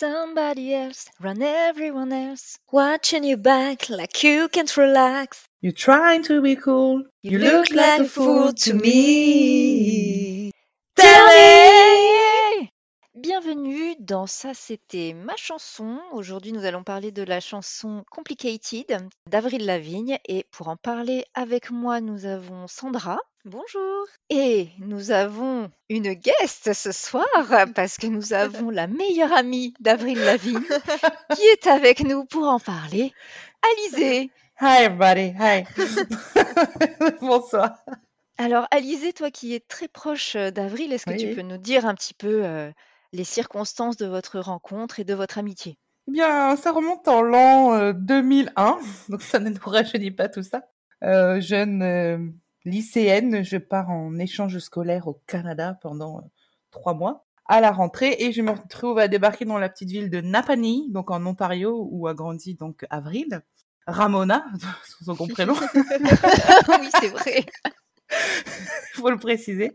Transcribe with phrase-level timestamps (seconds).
[0.00, 2.58] Somebody else, run everyone else.
[2.72, 5.44] Watching you back like you can't relax.
[5.60, 7.04] You're trying to be cool.
[7.22, 10.52] You, look, like a fool to me.
[10.96, 11.79] Tell me!
[13.22, 16.00] Bienvenue dans Ça c'était ma chanson.
[16.12, 18.96] Aujourd'hui nous allons parler de la chanson Complicated
[19.28, 23.18] d'Avril Lavigne et pour en parler avec moi nous avons Sandra.
[23.44, 24.06] Bonjour.
[24.30, 27.26] Et nous avons une guest ce soir
[27.74, 30.64] parce que nous avons la meilleure amie d'Avril Lavigne
[31.36, 33.12] qui est avec nous pour en parler.
[33.70, 34.30] Alizé.
[34.62, 35.34] Hi everybody.
[35.38, 35.64] Hi.
[37.20, 37.84] Bonsoir.
[38.38, 41.94] Alors Alizé, toi qui es très proche d'Avril, est-ce que tu peux nous dire un
[41.94, 42.70] petit peu euh,
[43.12, 47.74] les circonstances de votre rencontre et de votre amitié Eh bien, ça remonte en l'an
[47.74, 50.62] euh, 2001, donc ça ne nous rajeunit pas tout ça.
[51.02, 52.18] Euh, jeune euh,
[52.64, 56.28] lycéenne, je pars en échange scolaire au Canada pendant euh,
[56.70, 60.10] trois mois à la rentrée et je me retrouve à débarquer dans la petite ville
[60.10, 63.42] de Napanee, donc en Ontario, où a grandi donc Avril.
[63.86, 64.44] Ramona,
[65.04, 65.54] son son prénom.
[65.54, 67.44] Oui, c'est vrai.
[68.94, 69.72] faut le préciser.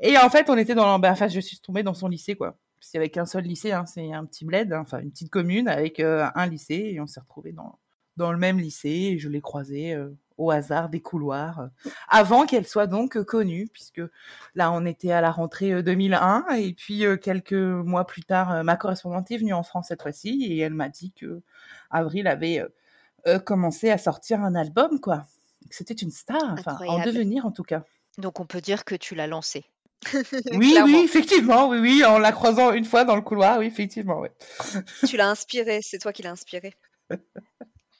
[0.00, 2.56] Et en fait, on était dans, ben, enfin, je suis tombée dans son lycée, quoi.
[2.82, 5.12] Parce qu'il y avait qu'un seul lycée, hein, c'est un petit bled, hein, enfin une
[5.12, 7.78] petite commune avec euh, un lycée, et on s'est retrouvés dans
[8.16, 9.12] dans le même lycée.
[9.12, 13.68] Et je l'ai croisée euh, au hasard des couloirs, euh, avant qu'elle soit donc connue,
[13.72, 14.02] puisque
[14.54, 18.76] là, on était à la rentrée euh, 2001, et puis quelques mois plus tard, ma
[18.76, 21.42] correspondante est venue en France cette fois-ci, et elle m'a dit que
[21.90, 22.64] Avril avait
[23.44, 25.26] commencé à sortir un album, quoi.
[25.70, 27.84] C'était une star, enfin en devenir en tout cas.
[28.18, 29.64] Donc on peut dire que tu l'as lancé.
[30.52, 34.20] Oui, oui, effectivement, oui, oui, en la croisant une fois dans le couloir, oui, effectivement,
[34.20, 34.28] oui.
[35.08, 36.74] Tu l'as inspiré, c'est toi qui l'as inspiré.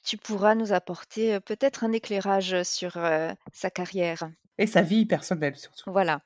[0.05, 4.29] Tu pourras nous apporter euh, peut-être un éclairage sur euh, sa carrière.
[4.57, 5.89] Et sa vie personnelle, surtout.
[5.91, 6.21] Voilà.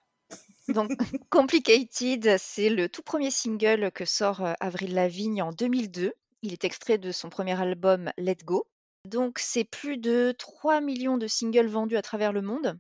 [0.70, 0.92] Donc,
[1.30, 6.14] Complicated, c'est le tout premier single que sort euh, Avril Lavigne en 2002.
[6.42, 8.68] Il est extrait de son premier album Let Go.
[9.06, 12.78] Donc, c'est plus de 3 millions de singles vendus à travers le monde.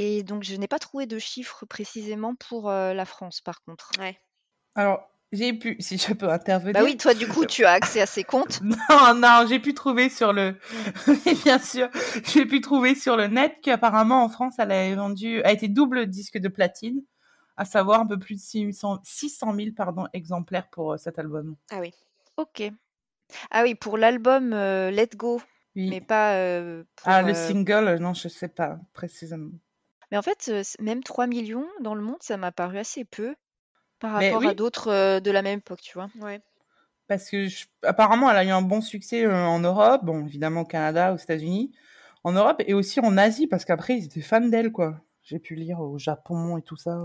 [0.00, 3.90] Et donc, je n'ai pas trouvé de chiffres précisément pour euh, la France, par contre.
[3.98, 4.16] Ouais.
[4.76, 6.74] Alors, j'ai pu, si je peux intervenir.
[6.74, 8.60] Bah oui, toi, du coup, tu as accès à ces comptes.
[8.62, 10.56] Non, non, j'ai pu trouver sur le,
[11.08, 11.88] Oui, bien sûr,
[12.32, 16.06] j'ai pu trouver sur le net qu'apparemment en France, elle a vendu, a été double
[16.06, 17.02] disque de platine,
[17.56, 21.56] à savoir un peu plus de 600, 600 000 pardon, exemplaires pour euh, cet album.
[21.72, 21.92] Ah oui.
[22.36, 22.70] Ok.
[23.50, 25.42] Ah oui, pour l'album euh, Let Go,
[25.74, 25.90] Oui.
[25.90, 27.08] mais pas euh, pour...
[27.08, 29.50] ah, le euh, single, non, je sais pas précisément.
[30.10, 33.34] Mais en fait, c- même 3 millions dans le monde, ça m'a paru assez peu
[34.00, 34.54] par Mais rapport à oui.
[34.54, 36.10] d'autres de la même époque, tu vois?
[36.20, 36.42] Ouais.
[37.06, 37.46] Parce que
[37.86, 41.72] apparemment, elle a eu un bon succès en Europe, bon, évidemment au Canada, aux États-Unis,
[42.24, 45.00] en Europe et aussi en Asie, parce qu'après, ils étaient fans d'elle, quoi.
[45.22, 46.98] J'ai pu lire au Japon et tout ça.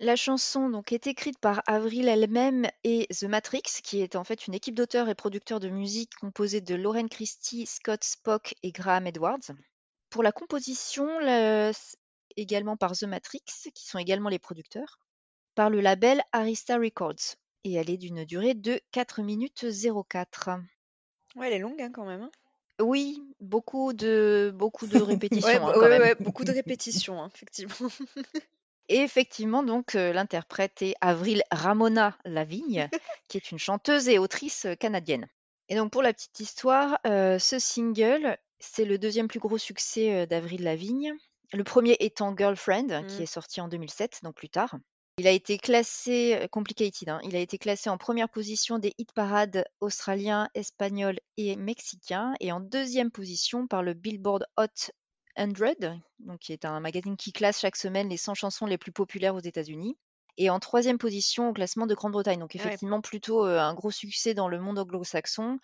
[0.00, 4.46] La chanson donc est écrite par Avril elle-même et The Matrix, qui est en fait
[4.46, 9.06] une équipe d'auteurs et producteurs de musique composée de Lauren Christie, Scott Spock et Graham
[9.06, 9.38] Edwards.
[10.10, 11.96] Pour la composition, s-
[12.36, 13.42] également par The Matrix,
[13.74, 14.98] qui sont également les producteurs,
[15.54, 17.36] par le label Arista Records.
[17.64, 19.64] Et elle est d'une durée de 4 minutes
[20.08, 20.50] 04.
[21.36, 22.22] Ouais, elle est longue hein, quand même.
[22.22, 22.30] hein.
[22.80, 26.02] Oui, beaucoup de, beaucoup de répétitions Ouais, hein, bah, quand ouais, même.
[26.02, 27.74] ouais, beaucoup de répétitions, effectivement.
[28.88, 32.90] Et effectivement, donc, euh, l'interprète est Avril Ramona Lavigne,
[33.28, 35.28] qui est une chanteuse et autrice euh, canadienne.
[35.68, 40.26] Et donc, pour la petite histoire, euh, ce single, c'est le deuxième plus gros succès
[40.26, 41.14] d'Avril Lavigne.
[41.52, 43.22] Le premier étant Girlfriend, qui Mm.
[43.22, 44.76] est sorti en 2007, donc plus tard.
[45.18, 49.12] Il a été classé, complicated, hein, il a été classé en première position des hit
[49.12, 54.90] parades australiens, espagnols et mexicains, et en deuxième position par le Billboard Hot
[55.36, 58.92] 100, donc qui est un magazine qui classe chaque semaine les 100 chansons les plus
[58.92, 59.96] populaires aux États-Unis.
[60.38, 62.38] Et en troisième position au classement de Grande-Bretagne.
[62.38, 62.60] Donc ouais.
[62.60, 65.58] effectivement plutôt euh, un gros succès dans le monde anglo-saxon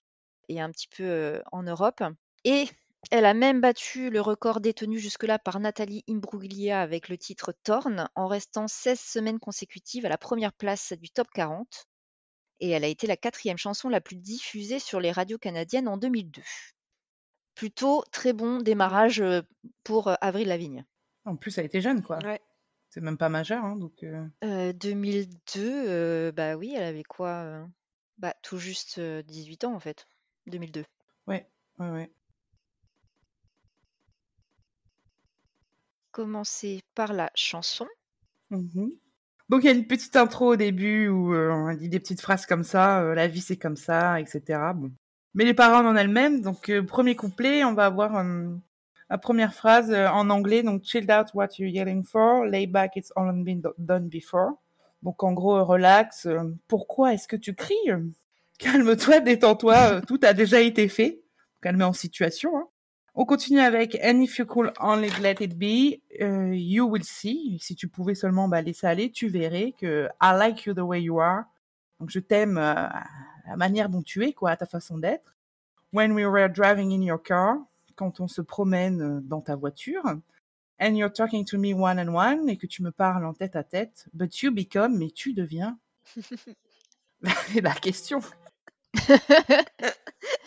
[0.50, 2.02] et un petit peu euh, en Europe.
[2.44, 2.68] Et
[3.10, 8.08] elle a même battu le record détenu jusque-là par Nathalie Imbruglia avec le titre Torn
[8.14, 11.86] en restant 16 semaines consécutives à la première place du top 40.
[12.60, 15.96] Et elle a été la quatrième chanson la plus diffusée sur les radios canadiennes en
[15.96, 16.42] 2002.
[17.54, 19.42] Plutôt très bon démarrage euh,
[19.84, 20.84] pour euh, Avril Lavigne.
[21.24, 22.18] En plus, elle était jeune, quoi.
[22.24, 22.40] Ouais.
[22.90, 24.02] C'est même pas majeur, hein, donc.
[24.02, 27.66] euh, Euh, 2002, euh, bah oui, elle avait quoi
[28.16, 30.06] Bah tout juste euh, 18 ans en fait.
[30.46, 30.84] 2002.
[31.26, 31.48] Ouais,
[31.78, 32.10] ouais, ouais.
[36.18, 37.86] Commencer par la chanson.
[38.50, 38.90] Mhm.
[39.50, 42.20] Donc il y a une petite intro au début où euh, on dit des petites
[42.20, 44.58] phrases comme ça, euh, la vie c'est comme ça, etc.
[45.34, 48.24] Mais les paroles en elles-mêmes, donc euh, premier couplet, on va avoir
[49.08, 53.12] la première phrase en anglais, donc chilled out what you're yelling for, lay back it's
[53.14, 54.54] all been do- done before.
[55.04, 56.26] Donc en gros, relax,
[56.66, 57.92] pourquoi est-ce que tu cries?
[58.58, 61.20] Calme-toi, détends-toi, tout a déjà été fait.
[61.62, 62.58] Calme en situation.
[62.58, 62.66] Hein.
[63.20, 67.58] On continue avec And if you could only let it be, euh, you will see.
[67.60, 71.02] Si tu pouvais seulement bah, laisser aller, tu verrais que I like you the way
[71.02, 71.44] you are.
[72.00, 73.04] Donc je t'aime euh, à
[73.48, 75.36] la manière dont tu es, quoi, à ta façon d'être.
[75.92, 77.56] When we were driving in your car,
[77.96, 80.02] quand on se promène euh, dans ta voiture.
[80.80, 83.56] And you're talking to me one on one, et que tu me parles en tête
[83.56, 84.06] à tête.
[84.12, 85.76] But you become, mais tu deviens.
[87.20, 88.20] la question.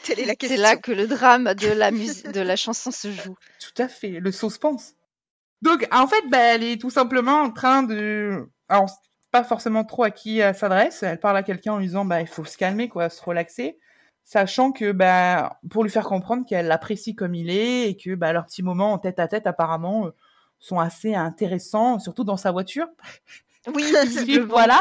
[0.04, 0.62] Telle est la C'est question.
[0.62, 1.92] là que le drame de la,
[2.34, 3.36] de la chanson se joue.
[3.60, 4.96] Tout à fait, le suspense.
[5.62, 8.50] Donc, en fait, bah, elle est tout simplement en train de...
[8.70, 8.90] Alors,
[9.32, 11.04] pas forcément trop à qui elle s'adresse.
[11.04, 13.78] Elle parle à quelqu'un en lui disant, bah, il faut se calmer, quoi, se relaxer.
[14.24, 18.34] Sachant que, bah, pour lui faire comprendre qu'elle l'apprécie comme il est et que, bah,
[18.34, 20.12] leurs petits moments en tête à tête, apparemment, euh,
[20.60, 22.88] sont assez intéressants, surtout dans sa voiture.
[23.74, 23.94] Oui,
[24.50, 24.80] voilà.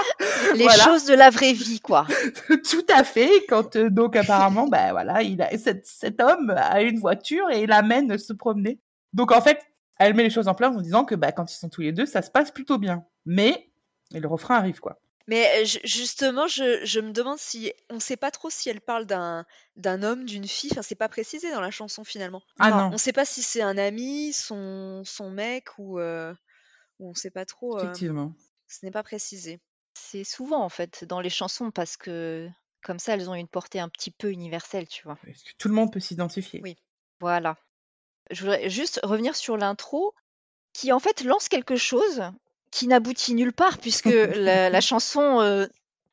[0.54, 0.84] Les voilà.
[0.84, 2.06] choses de la vraie vie, quoi.
[2.48, 3.30] Tout à fait.
[3.48, 7.62] Quand euh, donc apparemment, bah voilà, il a cet, cet homme a une voiture et
[7.62, 8.78] il l'amène se promener.
[9.12, 9.60] Donc en fait,
[10.00, 11.92] elle met les choses en place en disant que bah quand ils sont tous les
[11.92, 13.04] deux, ça se passe plutôt bien.
[13.26, 13.70] Mais
[14.14, 15.00] et le refrain arrive quoi.
[15.28, 18.68] Mais euh, ju- justement, je, je me demande si on ne sait pas trop si
[18.68, 19.44] elle parle d'un
[19.76, 20.70] d'un homme, d'une fille.
[20.72, 22.42] Enfin, c'est pas précisé dans la chanson finalement.
[22.58, 22.76] Ah Non.
[22.78, 26.34] non, On ne sait pas si c'est un ami, son son mec ou euh,
[26.98, 27.78] ou on sait pas trop.
[27.78, 28.32] euh, effectivement.
[28.66, 29.60] ce n'est pas précisé.
[29.94, 32.48] C'est souvent, en fait, dans les chansons, parce que
[32.82, 35.18] comme ça, elles ont une portée un petit peu universelle, tu vois.
[35.26, 36.76] Est-ce que tout le monde peut s'identifier Oui.
[37.20, 37.56] Voilà.
[38.30, 40.14] Je voudrais juste revenir sur l'intro,
[40.72, 42.22] qui en fait lance quelque chose
[42.70, 44.04] qui n'aboutit nulle part, puisque
[44.36, 45.66] la, la chanson euh,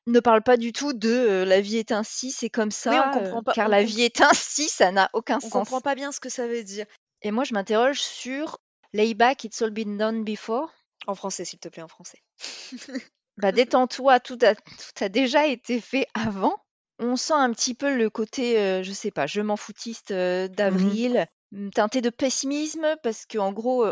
[0.08, 2.98] ne parle pas du tout de euh, la vie est ainsi, c'est comme ça, Oui,
[3.00, 3.54] on comprend pas.
[3.54, 5.52] car On, la vie est ainsi, ça n'a aucun on sens.
[5.52, 6.86] comprend pas bien ce que ça veut dire.
[7.22, 8.58] Et moi, je m'interroge sur
[8.94, 10.72] Layback, it's all been done before.
[11.06, 12.22] En français, s'il te plaît, en français.
[13.38, 14.64] Bah, détends-toi, tout a, tout
[15.04, 16.56] a déjà été fait avant.
[16.98, 20.48] On sent un petit peu le côté, euh, je sais pas, je m'en foutiste euh,
[20.48, 20.56] Mhm.
[20.56, 23.86] d'Avril, mm, teinté de pessimisme, parce qu'en gros,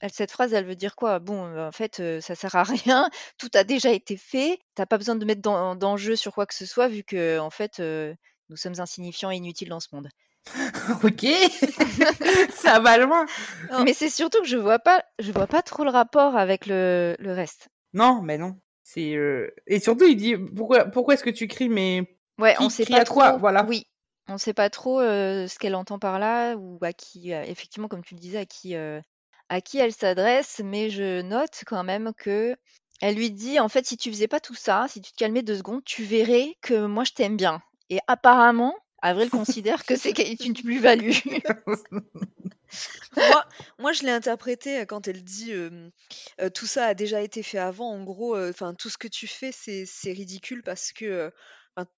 [0.00, 1.18] elle- cette phrase, elle veut dire quoi?
[1.18, 3.08] Bon, en fait, ça sert à rien,
[3.38, 6.54] tout a déjà été fait, t'as pas besoin de mettre d'en- d'enjeu sur quoi que
[6.54, 7.80] ce soit, vu que, en fait,
[8.50, 10.08] nous sommes insignifiants et inutiles dans ce monde.
[11.02, 11.24] ok,
[12.54, 13.24] ça va loin.
[13.70, 13.84] Non.
[13.84, 17.16] Mais c'est surtout que je vois pas, je vois pas trop le rapport avec le,
[17.18, 17.68] le reste.
[17.94, 18.56] Non, mais non.
[18.82, 19.16] C'est
[19.66, 21.70] et surtout il dit pourquoi pourquoi est-ce que tu cries?
[21.70, 22.02] Mais
[22.38, 23.38] Ouais, qui on sait crie pas à quoi trop.
[23.38, 23.64] voilà.
[23.66, 23.86] Oui,
[24.28, 28.14] on sait pas trop ce qu'elle entend par là ou à qui, effectivement, comme tu
[28.14, 30.60] le disais, à qui, à qui elle s'adresse.
[30.64, 32.56] Mais je note quand même que
[33.00, 35.42] elle lui dit, en fait, si tu faisais pas tout ça, si tu te calmais
[35.42, 37.60] deux secondes, tu verrais que moi je t'aime bien.
[37.90, 41.10] Et apparemment, Avril considère que c'est qu'elle- une plus-value.
[43.16, 43.44] Moi,
[43.78, 45.52] moi, je l'ai interprété quand elle dit
[46.54, 47.90] tout ça a déjà été fait avant.
[47.90, 48.36] En gros,
[48.78, 51.32] tout ce que tu fais, c'est ridicule parce que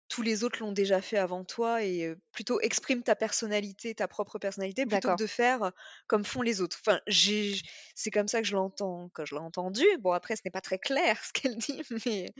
[0.08, 4.08] tous les autres l'ont déjà fait avant toi et euh, plutôt exprime ta personnalité, ta
[4.08, 5.16] propre personnalité, plutôt que D'accord.
[5.16, 5.72] de faire
[6.06, 6.78] comme font les autres.
[6.86, 7.54] Enfin, j'ai,
[7.94, 9.84] c'est comme ça que je l'entends, que je l'ai entendu.
[10.00, 12.32] Bon, après, ce n'est pas très clair ce qu'elle dit, mais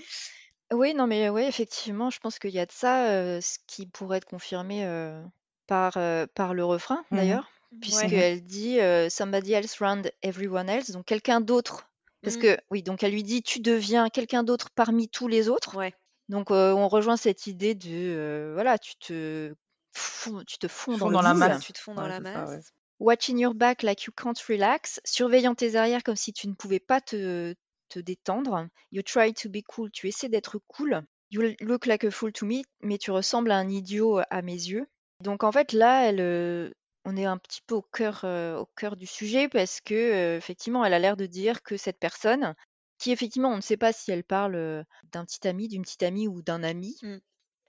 [0.73, 3.87] Oui, non, mais oui, effectivement, je pense qu'il y a de ça, euh, ce qui
[3.87, 5.23] pourrait être confirmé euh,
[5.67, 7.13] par, euh, par le refrain, Mhm.
[7.15, 7.49] d'ailleurs,
[7.89, 8.11] ouais.
[8.11, 11.89] puisqu'elle dit euh, somebody else round everyone else, donc quelqu'un d'autre.
[12.25, 12.37] Parce Mm.
[12.37, 15.77] que, oui, donc elle lui dit tu deviens quelqu'un d'autre parmi tous les autres.
[15.77, 15.95] Ouais.
[16.29, 19.55] Donc euh, on rejoint cette idée de, euh, voilà, tu te,
[19.93, 21.65] fonds, tu te fonds dans Fond le dans la masse.
[21.65, 22.57] Tu te fonds dans Ouais, la c'est ça, ouais.
[22.57, 22.73] masse.
[22.99, 26.81] Watching your back like you can't relax, surveillant tes arrières comme si tu ne pouvais
[26.81, 27.55] pas te,
[27.89, 28.67] te détendre.
[28.91, 31.03] You try to be cool, tu essaies d'être cool.
[31.31, 34.53] You look like a fool to me, mais tu ressembles à un idiot à mes
[34.55, 34.87] yeux.
[35.23, 36.71] Donc en fait là, elle, euh,
[37.05, 40.37] on est un petit peu au cœur, euh, au cœur du sujet parce que euh,
[40.39, 42.55] effectivement, elle a l'air de dire que cette personne,
[42.99, 46.29] qui effectivement, on ne sait pas si elle parle d'un petit ami, d'une petite amie
[46.29, 47.17] ou d'un ami, Mm.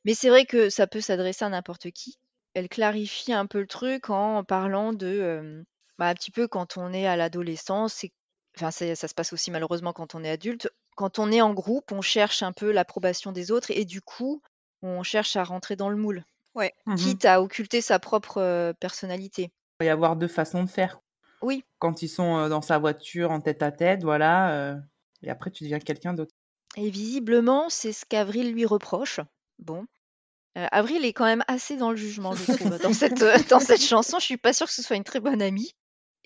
[0.06, 2.18] mais c'est vrai que ça peut s'adresser à n'importe qui.
[2.54, 5.64] Elle clarifie un peu le truc en parlant de, euh,
[6.00, 8.12] bah, un petit peu quand on est à l'adolescence, c'est,
[8.58, 10.70] enfin c'est- ça se passe aussi malheureusement quand on est adulte.
[10.96, 14.42] Quand on est en groupe, on cherche un peu l'approbation des autres et du coup,
[14.82, 16.24] on cherche à rentrer dans le moule,
[16.56, 16.74] Ouais.
[16.88, 16.98] Mhm.
[16.98, 19.52] quitte à occulter sa propre euh, personnalité.
[19.80, 21.00] Il va y avoir deux façons de faire.
[21.42, 24.76] Oui, Quand ils sont dans sa voiture en tête à tête, voilà, euh,
[25.24, 26.34] et après tu deviens quelqu'un d'autre.
[26.76, 29.20] et visiblement, c'est ce qu'Avril lui reproche.
[29.60, 29.86] Bon.
[30.58, 33.60] Euh, Avril est quand même assez dans le jugement, je trouve, dans cette, euh, dans
[33.60, 34.18] cette chanson.
[34.20, 35.72] Je suis pas sûre que ce soit une très bonne amie.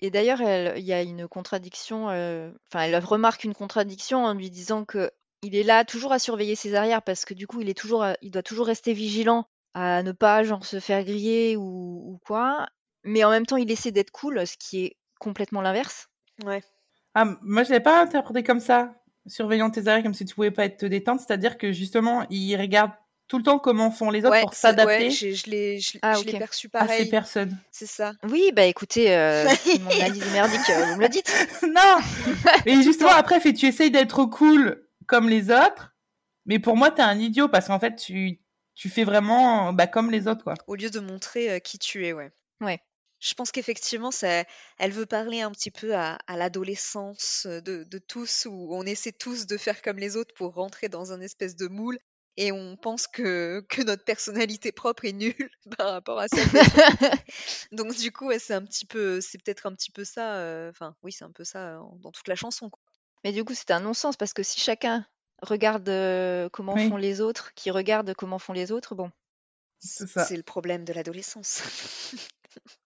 [0.00, 4.34] Et d'ailleurs, elle- il y a une contradiction, euh, enfin, elle remarque une contradiction en
[4.34, 5.10] lui disant que
[5.42, 8.06] il est là toujours à surveiller ses arrières parce que du coup, il est toujours,
[8.22, 11.64] il doit toujours rester vigilant à ne pas genre se faire griller ou,
[12.12, 12.68] ou quoi.
[13.04, 16.08] Mais en même temps, il essaie d'être cool, ce qui est complètement l'inverse.
[16.44, 16.62] Ouais.
[17.14, 18.94] Ah, moi, je l'ai pas interprété comme ça,
[19.26, 21.20] surveillant tes arrières comme si tu pouvais pas être te détendre.
[21.20, 22.90] C'est-à-dire que justement, il regarde
[23.28, 25.78] tout le temps comment font les autres Ouais, pour c'est- ouais, s'adapter je, je l'ai
[25.78, 26.38] je, Ah, je l'ai ok.
[26.38, 27.08] perçu à ces pareil.
[27.10, 27.56] personnes.
[27.70, 28.12] C'est ça.
[28.28, 29.44] Oui, bah écoutez, euh,
[29.80, 31.32] mon analyse merdique, euh, vous me le dites.
[31.62, 31.98] non
[32.66, 35.94] Et justement, après, fait, tu essayes d'être cool comme les autres,
[36.46, 38.38] mais pour moi, t'es un idiot parce qu'en fait, tu,
[38.74, 40.54] tu fais vraiment bah, comme les autres, quoi.
[40.66, 42.32] Au lieu de montrer euh, qui tu es, ouais.
[42.60, 42.80] Ouais.
[43.24, 44.44] Je pense qu'effectivement, ça,
[44.78, 48.82] elle veut parler un petit peu à, à l'adolescence euh, de, de tous, où on
[48.84, 51.98] essaie tous de faire comme les autres pour rentrer dans un espèce de moule,
[52.36, 56.58] et on pense que, que notre personnalité propre est nulle par rapport à celle des
[56.60, 56.88] autres.
[57.72, 60.36] Donc du coup, ouais, c'est un petit peu, c'est peut-être un petit peu ça.
[60.38, 62.70] euh, Enfin, oui, c'est un peu ça euh, dans toute la chanson.
[62.70, 62.80] quoi.
[63.24, 65.06] Mais du coup, c'est un non-sens parce que si chacun
[65.42, 66.88] regarde euh, comment Oui.
[66.88, 69.10] font les autres, qui regarde comment font les autres, bon.
[69.78, 70.24] C'est ça.
[70.26, 71.62] C'est le problème de l'adolescence.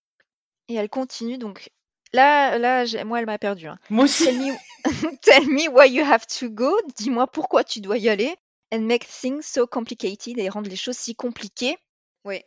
[0.68, 1.70] Et elle continue donc.
[2.12, 3.66] Là, là, moi, elle m'a perdu.
[3.68, 3.78] Hein.
[3.90, 4.25] Moi aussi.
[4.25, 4.52] Tell me,
[5.23, 6.76] tell me why you have to go.
[6.96, 8.35] Dis-moi pourquoi tu dois y aller.
[8.73, 11.76] And make things so complicated et rendre les choses si compliquées.
[12.25, 12.42] oui.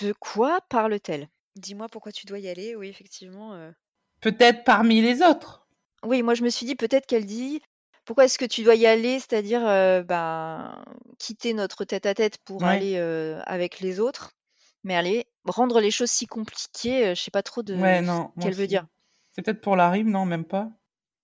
[0.00, 1.28] De quoi parle-t-elle?
[1.56, 2.76] Dis-moi pourquoi tu dois y aller.
[2.76, 3.54] Oui, effectivement.
[3.54, 3.70] euh,
[4.20, 5.66] Peut-être parmi les autres.
[6.04, 7.60] Oui, moi je me suis dit peut-être qu'elle dit
[8.04, 10.82] pourquoi est-ce que tu dois y aller, c'est-à-dire euh, ben,
[11.18, 12.68] quitter notre tête-à-tête pour Ouais.
[12.68, 14.30] aller euh, avec les autres?
[14.84, 18.06] Mais allez, rendre les choses si compliquées, euh, je sais pas trop de Ouais, ce
[18.06, 18.32] non.
[18.40, 18.86] qu'elle veut dire.
[19.32, 20.70] C'est peut-être pour la rime, non, même pas?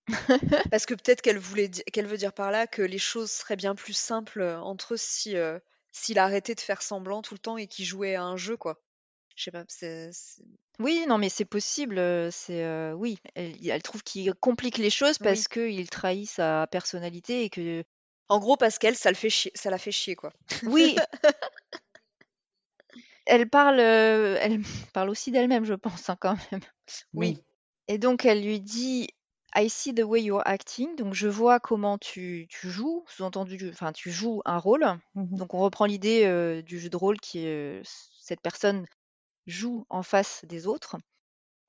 [0.71, 3.55] Parce que peut-être qu'elle voulait di- qu'elle veut dire par là que les choses seraient
[3.55, 5.57] bien plus simples euh, entre eux si euh,
[5.91, 8.79] s'il arrêtait de faire semblant tout le temps et qu'il jouait à un jeu quoi.
[9.35, 10.43] Je sais pas, c'est c'est-
[10.79, 11.95] Oui, non, mais c'est possible.
[12.31, 15.23] C'est euh, oui, elle, elle trouve qu'il complique les choses Oui.
[15.23, 17.83] parce qu'il trahit sa personnalité et que
[18.29, 20.31] en gros parce qu'elle ça le fait chier, ça la fait chier quoi.
[20.67, 20.95] oui.
[23.25, 24.61] Elle parle, euh, elle
[24.93, 26.61] parle aussi d'elle-même, je pense, hein, quand même.
[27.13, 27.41] Oui.
[27.87, 29.07] Et donc elle lui dit
[29.55, 33.93] I see the way you're acting, donc je vois comment tu, tu joues, sous-entendu, enfin
[33.93, 34.85] tu joues un rôle.
[35.15, 35.37] Mhm.
[35.37, 37.81] Donc on reprend l'idée euh, du jeu de rôle qui est euh,
[38.19, 38.85] cette personne
[39.47, 40.97] joue en face des autres.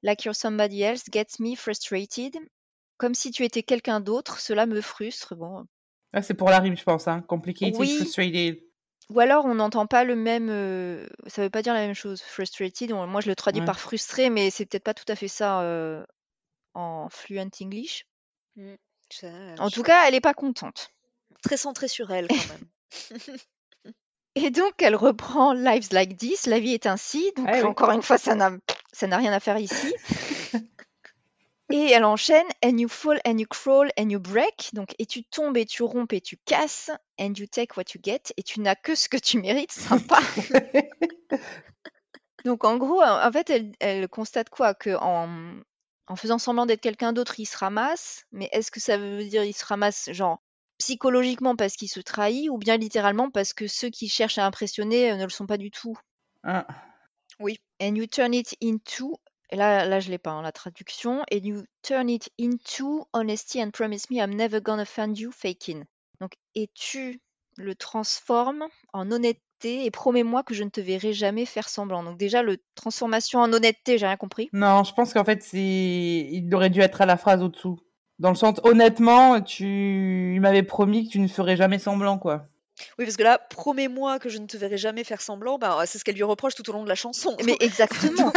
[0.03, 2.37] Like you're somebody else gets me frustrated.
[2.97, 5.37] Comme si tu étais quelqu'un d'autre, cela me frustre.
[5.37, 5.67] Bon.
[6.13, 7.09] Ah, c'est pour la rime, je pense.
[7.09, 7.23] Hein.
[7.23, 7.95] Complicated, Oui.
[7.97, 8.66] frustrated.
[9.11, 10.49] Ou alors on n'entend pas le même.
[10.51, 12.21] euh, ça veut pas dire la même chose.
[12.23, 13.67] Frustrated, on- moi je le traduis Ouais.
[13.67, 16.05] par frustré, mais c'est peut-être pas tout à fait ça euh,
[16.75, 18.05] en fluent English.
[18.57, 18.75] Mm.
[19.11, 20.91] Ça, euh, En je- tout cas, elle est pas contente.
[21.43, 22.67] très centrée sur elle quand même.
[24.35, 27.33] Et donc, elle reprend Lives Like This, la vie est ainsi.
[27.37, 27.63] Donc, Ah oui.
[27.63, 28.51] encore une fois, ça n'a,
[28.93, 29.95] ça n'a rien à faire ici.
[31.71, 34.71] et elle enchaîne And you fall and you crawl and you break.
[34.73, 36.91] Donc, et tu tombes et tu rompes et tu casses.
[37.19, 38.33] And you take what you get.
[38.37, 39.73] Et tu n'as que ce que tu mérites.
[39.73, 40.19] Sympa.
[42.45, 44.75] donc, en gros, en fait, elle, elle constate quoi?
[44.75, 45.29] Que en,
[46.07, 48.25] en faisant semblant d'être quelqu'un d'autre, il se ramasse.
[48.31, 50.39] Mais est-ce que ça veut dire il se ramasse, genre,
[50.79, 55.11] psychologiquement parce qu'il se trahit ou bien littéralement parce que ceux qui cherchent à impressionner
[55.11, 55.97] euh, ne le sont pas du tout?
[56.45, 56.67] Ah.
[57.41, 59.19] And you turn it into,
[59.51, 63.63] et là, là je l'ai pas, hein, la traduction, and you turn it into honesty
[63.63, 65.85] and promise me I'm never gonna find you faking.
[66.21, 67.21] Donc, et tu
[67.57, 72.03] le transformes en honnêteté et promets-moi que je ne te verrai jamais faire semblant?
[72.03, 74.49] Donc déjà, le transformation en honnêteté, j'ai rien compris.
[74.53, 75.59] Non, je pense qu'en fait, c'est...
[75.59, 77.79] il aurait dû être à la phrase au-dessous.
[78.19, 82.49] Dans le sens, honnêtement, tu il m'avait promis que tu ne ferais jamais semblant, quoi.
[82.99, 85.99] Oui, parce que là, promets-moi que je ne te verrai jamais faire semblant, bah, c'est
[85.99, 87.37] ce qu'elle lui reproche tout au long de la chanson.
[87.45, 88.33] Mais exactement.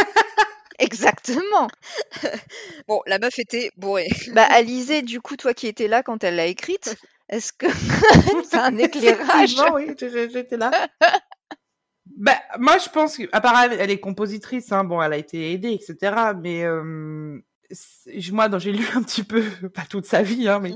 [0.89, 1.67] Exactement.
[2.88, 4.08] Bon, la meuf était bourrée.
[4.34, 6.96] Bah, Alizé, du coup, toi qui étais là quand elle l'a écrite,
[7.29, 7.67] est-ce que
[8.50, 9.55] c'est un éclairage?
[9.74, 10.72] Oui, j'étais là.
[12.17, 15.17] bah, moi, je pense que, à part elle, elle est compositrice, hein, bon, elle a
[15.17, 16.34] été aidée, etc.
[16.41, 17.39] Mais euh,
[18.31, 19.43] moi, j'ai lu un petit peu,
[19.74, 20.74] pas toute sa vie, hein, mais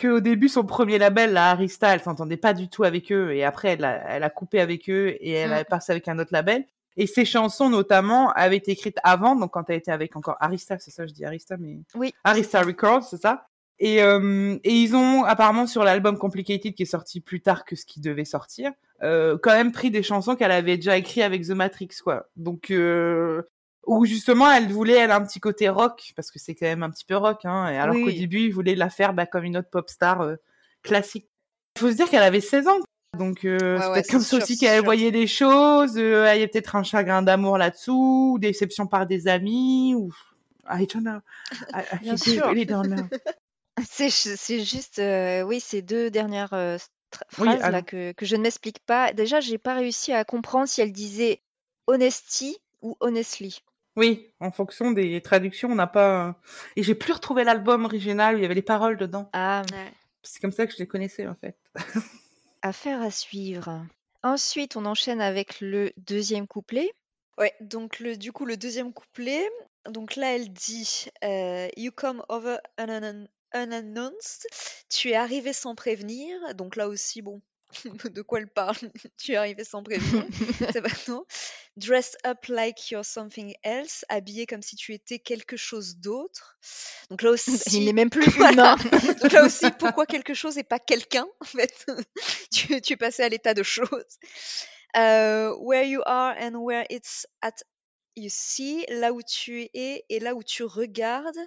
[0.00, 3.44] qu'au début, son premier label, la Arista, elle s'entendait pas du tout avec eux, et
[3.44, 5.64] après, elle a, elle a coupé avec eux, et elle a Mm.
[5.68, 6.64] passé avec un autre label.
[6.96, 10.78] Et ses chansons, notamment, avaient été écrites avant, donc quand elle était avec encore Arista,
[10.78, 12.12] c'est ça, je dis Arista, mais Oui.
[12.24, 13.46] Arista Records, c'est ça.
[13.78, 17.76] Et, euh, et ils ont apparemment sur l'album Complicated qui est sorti plus tard que
[17.76, 21.46] ce qui devait sortir, euh, quand même pris des chansons qu'elle avait déjà écrites avec
[21.46, 22.26] The Matrix, quoi.
[22.36, 23.42] Donc euh,
[23.86, 26.90] où justement elle voulait elle un petit côté rock parce que c'est quand même un
[26.90, 27.70] petit peu rock, hein.
[27.70, 30.30] Et alors Oui, qu'au début ils voulaient la faire bah, comme une autre pop star
[30.82, 31.30] classique.
[31.76, 32.78] Il faut se dire qu'elle avait 16 ans.
[33.18, 35.96] Donc euh, Ouais, c'est ouais, peut-être comme ça aussi c'est qu'elle voyait des choses.
[35.98, 40.12] euh, il y a peut-être un chagrin d'amour là-dessous, ou déception par des amis, ou
[40.70, 41.18] I don't know.
[41.74, 42.46] I, I Bien really sûr.
[42.46, 43.08] really don't know.
[43.88, 46.76] C'est c'est juste, euh, oui, ces deux dernières euh,
[47.38, 49.12] Oui, phrases là que je ne m'explique pas.
[49.14, 51.40] Déjà, j'ai pas réussi à comprendre si elle disait
[51.86, 53.60] honesty ou honestly.
[53.96, 56.36] Oui, en fonction des traductions, on n'a pas.
[56.76, 59.30] Et j'ai plus retrouvé l'album original où il y avait les paroles dedans.
[59.32, 59.92] Ah, Ouais.
[60.22, 61.56] C'est comme ça que je les connaissais en fait.
[62.62, 63.86] affaire à suivre.
[64.22, 66.92] Ensuite, on enchaîne avec le deuxième couplet.
[67.38, 69.48] Ouais, donc le, du coup, le deuxième couplet,
[69.88, 74.46] donc là, elle dit euh, You come over unan- unannounced,
[74.90, 76.54] tu es arrivé sans prévenir.
[76.54, 77.40] Donc là aussi, bon,
[78.04, 78.76] de quoi elle parle?
[79.18, 80.24] Tu es arrivé sans prévenir,
[80.72, 81.24] c'est pas non?
[81.76, 86.58] Dressed up like you're something else, habillé comme si tu étais quelque chose d'autre.
[87.10, 88.76] Donc là Il aussi, n'est même plus Voilà.
[88.76, 89.14] humain.
[89.22, 91.86] donc là aussi, pourquoi quelque chose et pas quelqu'un En fait,
[92.52, 94.04] tu, tu es passé à l'état de chose.
[94.96, 97.54] Euh, where you are and where it's at
[98.16, 101.38] you see, là où tu es et là où tu regardes.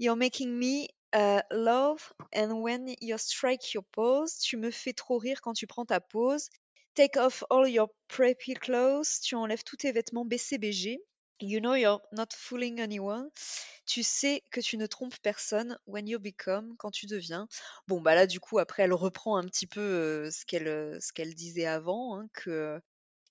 [0.00, 5.18] You're making me uh, love and when you strike your pose, tu me fais trop
[5.18, 6.48] rire quand tu prends ta pose.
[6.94, 10.98] Take off all your preppy clothes, tu enlèves tous tes vêtements BCBG.
[11.40, 13.30] You know you're not fooling anyone.
[13.86, 17.46] Tu sais que tu ne trompes personne when you become, quand tu deviens.
[17.86, 20.98] Bon, bah là, du coup, après, elle reprend un petit peu euh, ce qu'elle euh,
[21.00, 22.80] ce qu'elle disait avant, hein, que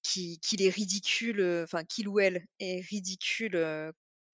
[0.01, 3.55] qu'il est ridicule, euh, enfin qu'il ou elle est ridicule.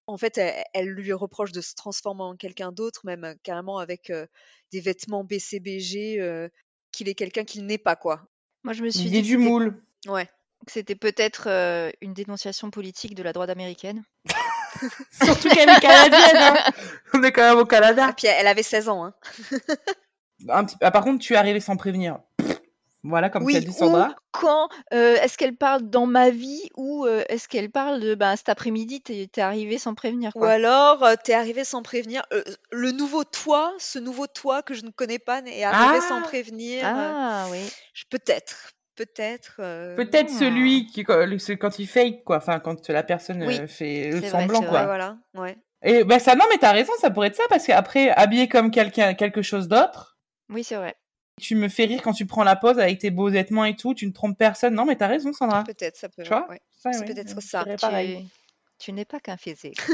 [0.08, 4.10] En fait, elle, elle lui reproche de se transformer en quelqu'un d'autre, même carrément avec
[4.10, 4.26] euh,
[4.72, 6.50] des vêtements BCBG, euh,
[6.92, 8.28] qu'il est quelqu'un qu'il n'est pas, quoi.
[8.64, 9.82] Moi, je me suis dit du moule.
[10.08, 10.26] Ouais.
[10.66, 14.04] que c'était peut-être euh, une dénonciation politique de la droite américaine.
[15.24, 16.38] Surtout qu'elle est canadienne.
[16.38, 16.72] Hein.
[17.14, 18.14] On est quand même au Et Canada.
[18.18, 19.14] puis elle avait 16 ans, hein.
[20.50, 20.76] Un petit...
[20.82, 22.20] ah, par contre, tu es arrivé sans prévenir.
[23.04, 24.10] Voilà, comme Oui, tu as dit Sandra.
[24.10, 28.16] ou quand euh, est-ce qu'elle parle dans ma vie ou euh, est-ce qu'elle parle de
[28.16, 30.50] ben, cet après-midi, t'es t'es arrivé sans prévenir Ou quoi?
[30.50, 32.24] alors, euh, t'es arrivé sans prévenir.
[32.32, 36.22] euh, le nouveau toi, ce nouveau toi que je ne connais pas, est arrivé sans
[36.22, 36.86] Ah prévenir.
[36.86, 37.60] euh, Ah oui.
[38.10, 39.58] peut-être, peut-être.
[39.60, 40.40] euh, Peut-être Hmm.
[40.40, 42.38] celui qui, quand il fake, quoi.
[42.38, 44.86] Enfin, quand la personne Oui, fait le c'est vrai, semblant, Ouais, quoi.
[44.86, 45.58] voilà, ouais.
[45.84, 48.72] Et bah ça, non, mais t'as raison, ça pourrait être ça, parce qu'après, habillé comme
[48.72, 50.18] quelqu'un, quelque chose d'autre,
[50.50, 50.96] Oui, c'est vrai.
[51.42, 53.94] Tu me fais rire quand tu prends la pause avec tes beaux vêtements et tout,
[53.94, 54.74] tu ne trompes personne.
[54.76, 55.64] Non, mais t'as raison, Sandra.
[55.64, 56.24] Peut-être, ça peut.
[56.24, 56.48] Tu vois?
[56.50, 56.62] ouais.
[56.78, 57.66] Ça, C'est ouais, peut-être ça.
[57.66, 58.28] Tu, pareil.
[58.80, 59.78] tu n'es pas qu'un physique.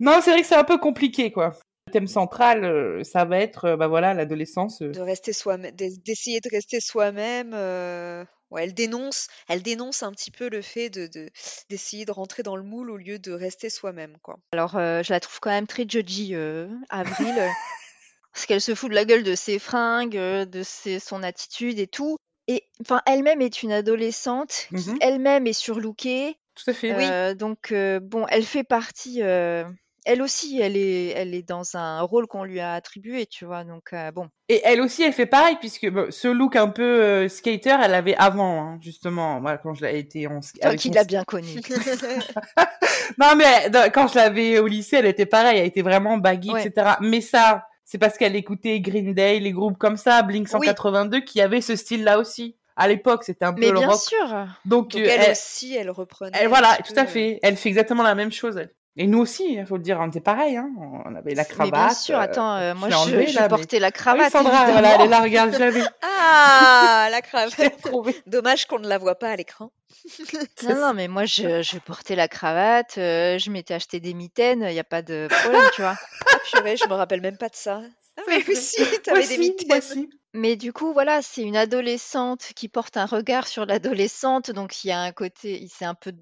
[0.00, 1.56] Non, c'est vrai que c'est un peu compliqué, quoi.
[1.88, 4.80] Le thème central, euh, ça va être, euh, bah voilà, l'adolescence.
[4.82, 4.92] euh.
[4.92, 7.50] De rester soi-même, d'es- d'essayer de rester soi-même.
[7.54, 11.28] euh, Ouais, elle dénonce, elle dénonce un petit peu le fait de de-
[11.68, 14.38] d'essayer de, rentrer dans le moule au lieu de rester soi-même, quoi.
[14.52, 17.34] Alors, euh, je la trouve quand même très judgy, euh, Avril,
[18.32, 21.78] parce qu'elle se fout de la gueule de ses fringues, euh, de ses- son attitude
[21.78, 22.16] et tout.
[22.46, 26.36] Et enfin, elle-même est une adolescente qui Mhm, elle-même est surlookée.
[26.54, 26.94] tout à fait.
[26.96, 27.04] Oui.
[27.10, 29.22] Euh, donc, euh, bon, elle fait partie.
[29.22, 29.64] euh,
[30.04, 33.64] elle aussi, elle est, elle est dans un rôle qu'on lui a attribué, tu vois.
[33.64, 34.28] Donc, euh, bon.
[34.48, 37.90] Et elle aussi, elle fait pareil, puisque bon, ce look un peu euh, skater, elle
[37.90, 41.04] l'avait avant, hein, justement, moi, quand je l'ai été en sk- Toi avec qui l'as
[41.04, 41.60] bien connue.
[43.18, 46.50] Non, mais dans- quand je l'avais au lycée, elle était pareille, elle était vraiment baggy,
[46.52, 46.64] Ouais.
[46.66, 46.96] etc.
[47.00, 50.66] Mais ça, c'est parce qu'elle écoutait Green Day, les groupes comme ça, Blink Oui.
[50.66, 52.54] 182, qui avaient ce style-là aussi.
[52.76, 53.98] À l'époque, c'était un peu Mais le bien rock.
[53.98, 54.28] sûr.
[54.66, 57.00] Donc, Donc elle elle, aussi, elle reprenait elle- voilà, tout peu.
[57.00, 57.40] à euh, fait.
[57.42, 58.58] Elle fait exactement la même chose.
[58.58, 58.70] elle.
[59.00, 60.70] Et nous aussi, il faut le dire, on était pareil, hein.
[61.06, 61.96] On avait la Mais bien cravate.
[61.96, 62.16] sûr.
[62.18, 63.48] euh, Attends, euh, je moi, je, enlevée, je là, mais...
[63.48, 65.82] portais la Ah oui, cravate, Sandra, voilà, elle est là, regarde, je l'avais.
[66.02, 67.88] Ah, la cravate.
[68.26, 69.70] Dommage qu'on ne la voit pas à l'écran.
[70.64, 74.64] Non, non, mais moi, je, je portais la cravate, euh, je m'étais acheté des mitaines,
[74.68, 75.94] il n'y a pas de problème, tu vois.
[76.32, 77.80] Ah purée, je me rappelle même pas de ça.
[78.16, 78.54] Ah mais oui, vrai.
[78.56, 79.78] si, Moi t'avais des aussi, moi mitaines.
[79.78, 80.10] aussi.
[80.34, 84.88] Mais du coup, voilà, c'est une adolescente qui porte un regard sur l'adolescente, donc il
[84.88, 86.12] y a un côté, c'est un peu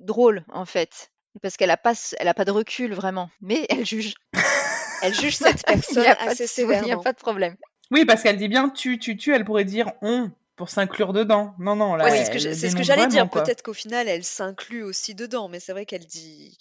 [0.00, 1.10] drôle, en fait.
[1.42, 3.30] Parce qu'elle a pas, elle a pas de recul, vraiment.
[3.40, 4.14] Mais elle juge.
[5.02, 7.02] Elle juge cette n'y personne assez il y a sévèrement.
[7.02, 7.56] pas de problème.
[7.90, 11.54] Oui, parce qu'elle dit bien tu, tu, tu, elle pourrait dire on pour s'inclure dedans.
[11.58, 13.28] Non, non, là, Ouais, c'est ce que j'allais dire.
[13.30, 16.56] Peut-être qu'au final, elle s'inclut aussi dedans, mais c'est vrai qu'elle dit,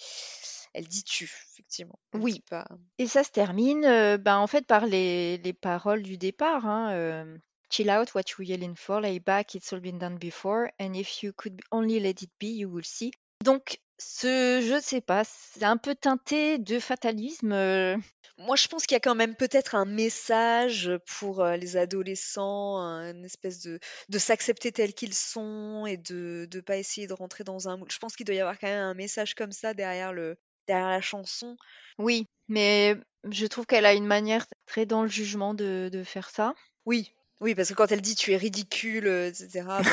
[0.74, 2.00] elle dit tu, effectivement.
[2.14, 2.44] Elle Oui.
[2.50, 2.66] pas.
[2.98, 6.66] Et ça se termine, euh, ben, en fait, par les, les paroles du départ.
[6.66, 7.38] Hein, euh,
[7.72, 11.22] Chill out, what you yelling for, lay back, it's all been done before, and if
[11.22, 13.12] you could only let it be, you will see.
[13.44, 17.52] Donc, ce, je ne sais pas, c'est un peu teinté de fatalisme.
[17.52, 17.98] euh,
[18.38, 22.78] Moi, je pense qu'il y a quand même peut-être un message pour euh, les adolescents,
[22.80, 27.14] un- une espèce de, de s'accepter tels qu'ils sont et de ne pas essayer de
[27.14, 27.92] rentrer dans un moule.
[27.92, 30.90] Je pense qu'il doit y avoir quand même un message comme ça derrière le, derrière
[30.90, 31.58] la chanson.
[32.00, 32.98] Oui, mais
[33.30, 36.54] je trouve qu'elle a une manière très dans le jugement de, de faire ça.
[36.86, 39.64] Oui, Oui, parce que quand elle dit tu es ridicule, euh, etc.
[39.84, 39.90] bon.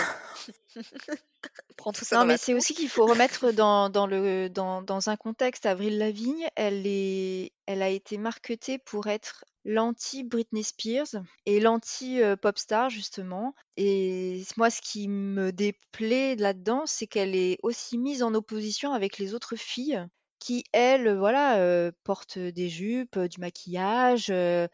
[1.76, 2.56] Prends tout ça Non, dans mais la c'est tronche.
[2.56, 5.66] aussi qu'il faut remettre dans, dans le, dans, dans un contexte.
[5.66, 12.90] Avril Lavigne, elle, est, elle a été marketée pour être l'anti-Britney Spears et l'anti-pop star,
[12.90, 13.54] justement.
[13.76, 19.18] Et moi, ce qui me déplaît là-dedans, c'est qu'elle est aussi mise en opposition avec
[19.18, 20.04] les autres filles
[20.38, 24.66] qui, elles, voilà, euh, portent des jupes, du maquillage, euh,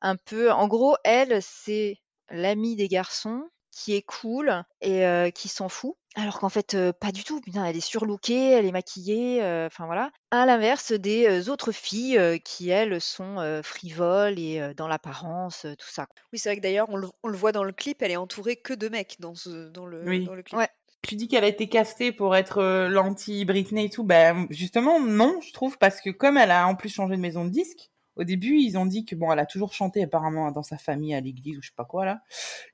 [0.00, 0.50] un peu.
[0.50, 1.98] En gros, elle, c'est
[2.30, 5.94] l'amie des garçons qui est cool et euh, qui s'en fout.
[6.16, 7.40] Alors qu'en fait, euh, pas du tout.
[7.40, 10.10] Putain, elle est surlookée, elle est maquillée, euh, enfin voilà.
[10.32, 15.66] À l'inverse des autres filles euh, qui, elles, sont euh, frivoles et euh, dans l'apparence,
[15.66, 16.08] euh, tout ça.
[16.32, 18.16] Oui, c'est vrai que d'ailleurs, on le, on le voit dans le clip, elle est
[18.16, 20.24] entourée que de mecs dans, ce, dans, le, Oui.
[20.24, 20.58] dans le clip.
[20.58, 20.68] Ouais.
[21.02, 24.04] Tu dis qu'elle a été castée pour être euh, l'anti-Britney et tout.
[24.04, 27.44] Ben, justement, non, je trouve, parce que comme elle a en plus changé de maison
[27.44, 27.90] de disque,
[28.20, 31.14] au début, ils ont dit que bon, elle a toujours chanté apparemment dans sa famille,
[31.14, 32.20] à l'église ou je sais pas quoi là.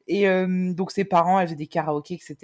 [0.09, 2.37] Et euh, donc ses parents, elle faisait des karaokés, etc.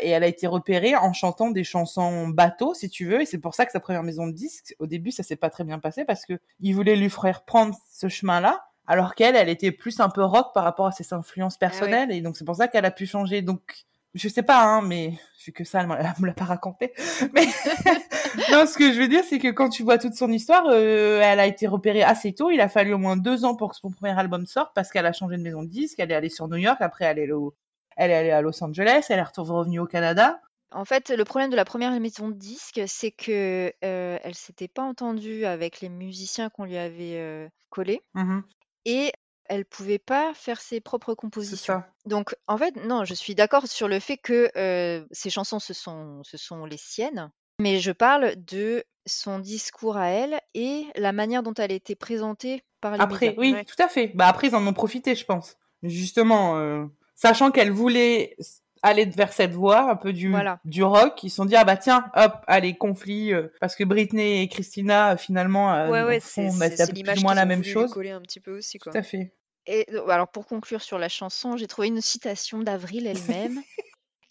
[0.00, 3.20] Et elle a été repérée en chantant des chansons bateau, si tu veux.
[3.20, 5.50] Et c'est pour ça que sa première maison de disque, au début, ça s'est pas
[5.50, 8.64] très bien passé parce que ils voulaient lui faire prendre ce chemin-là.
[8.86, 12.10] Alors qu'elle, elle était plus un peu rock par rapport à ses influences personnelles.
[12.10, 13.42] Et donc c'est pour ça qu'elle a pu changer.
[13.42, 13.84] Donc
[14.16, 15.12] je sais pas, hein, mais
[15.44, 16.92] vu que ça, elle me l'a pas raconté.
[17.32, 17.46] Mais
[18.50, 21.20] non, ce que je veux dire, c'est que quand tu vois toute son histoire, euh,
[21.22, 22.50] elle a été repérée assez tôt.
[22.50, 25.06] Il a fallu au moins deux ans pour que son premier album sorte parce qu'elle
[25.06, 25.98] a changé de maison de disque.
[25.98, 27.54] Elle est allée sur New York, après elle est, au...
[27.96, 30.40] elle est allée à Los Angeles, elle est revenue au Canada.
[30.72, 34.68] En fait, le problème de la première maison de disque, c'est que euh, elle s'était
[34.68, 38.42] pas entendue avec les musiciens qu'on lui avait euh, collés Mhm.
[38.84, 39.12] et
[39.48, 41.74] elle pouvait pas faire ses propres C'est compositions.
[41.74, 41.88] ça.
[42.06, 45.74] Donc, en fait, non, je suis d'accord sur le fait que euh, ces chansons, ce
[45.74, 47.30] sont, ce sont les siennes,
[47.60, 51.94] mais je parle de son discours à elle et la manière dont elle a été
[51.94, 53.40] présentée par les Après, médias.
[53.40, 53.64] oui, Ouais.
[53.64, 54.08] tout à fait.
[54.14, 55.56] Bah après, ils en ont profité, je pense.
[55.82, 60.58] Justement, euh, sachant qu'elle voulait s- aller vers cette voie, un peu du, Voilà.
[60.64, 63.84] du rock, ils se sont dit, ah bah tiens, hop, allez, conflit, euh, parce que
[63.84, 66.92] Britney et Christina, euh, finalement, euh, Ouais, ouais, c'est bah, c'est- c'est un c'est peu
[66.94, 67.92] plus l'image ou moins qu'ils la ont même voulu lui chose.
[67.92, 68.98] coller un petit peu aussi, Tout quoi.
[68.98, 69.32] à fait.
[69.66, 73.62] Et euh, alors pour conclure sur la chanson, j'ai trouvé une citation d'Avril elle-même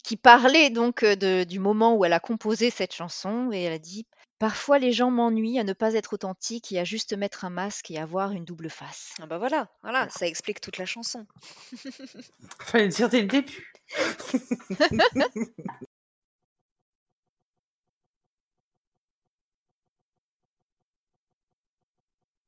[0.04, 3.78] qui parlait donc de- du moment où elle a composé cette chanson et elle a
[3.78, 4.06] dit
[4.38, 7.90] Parfois les gens m'ennuient à ne pas être authentique et à juste mettre un masque
[7.90, 9.14] et avoir une double face.
[9.22, 11.26] Ah bah voilà, voilà, ça explique toute la chanson.
[12.60, 13.72] Fallait le dire dès le début.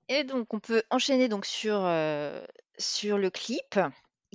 [0.08, 2.42] Et donc on peut enchaîner donc sur, euh,
[2.78, 3.78] sur le clip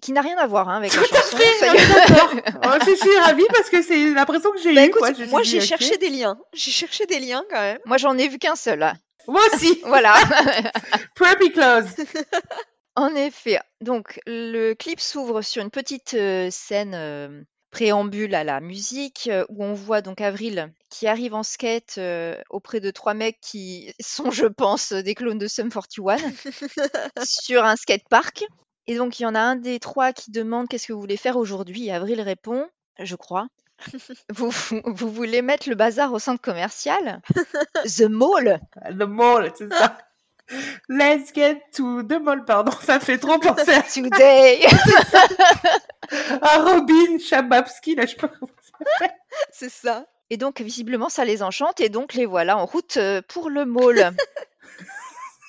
[0.02, 1.38] qui n'a rien à voir hein, avec la Tout à chanson.
[1.38, 2.32] d'accord.
[2.66, 4.88] Oh, je suis ravie parce que c'est l'impression que j'ai Bah eue.
[4.88, 5.14] écoute, quoi.
[5.14, 6.38] Je me suis moi j'ai cherché des liens.
[6.54, 7.80] J'ai cherché des liens quand même.
[7.86, 8.80] Moi j'en ai vu qu'un seul.
[8.80, 8.94] là.
[9.28, 9.82] Moi aussi.
[9.86, 10.14] Voilà.
[11.16, 11.86] Preppy Close.
[12.96, 17.42] En effet, donc le clip s'ouvre sur une petite euh, scène euh,
[17.74, 22.36] préambule à la musique euh, où on voit donc Avril qui arrive en skate euh,
[22.52, 26.18] auprès de trois mecs qui sont, je pense, des clones de Sum 41
[27.26, 28.46] sur un skatepark.
[28.86, 31.18] Et donc il y en a un des trois qui demande qu'est-ce que vous voulez
[31.18, 31.88] faire aujourd'hui?
[31.88, 32.68] Et Avril répond,
[33.00, 33.48] je crois.
[34.34, 34.52] Vous,
[34.86, 37.22] vous voulez mettre le bazar au centre commercial?
[37.86, 39.98] The Mall Le mall, c'est ça.
[40.88, 44.66] Let's get to the mall, pardon, ça fait trop penser à, Today
[46.42, 49.16] à Robin Shababski, là, je sais pas comment ça s'appelle.
[49.52, 50.06] C'est ça.
[50.30, 53.66] Et donc, visiblement, ça les enchante et donc les voilà en route euh, pour le
[53.66, 54.14] mall.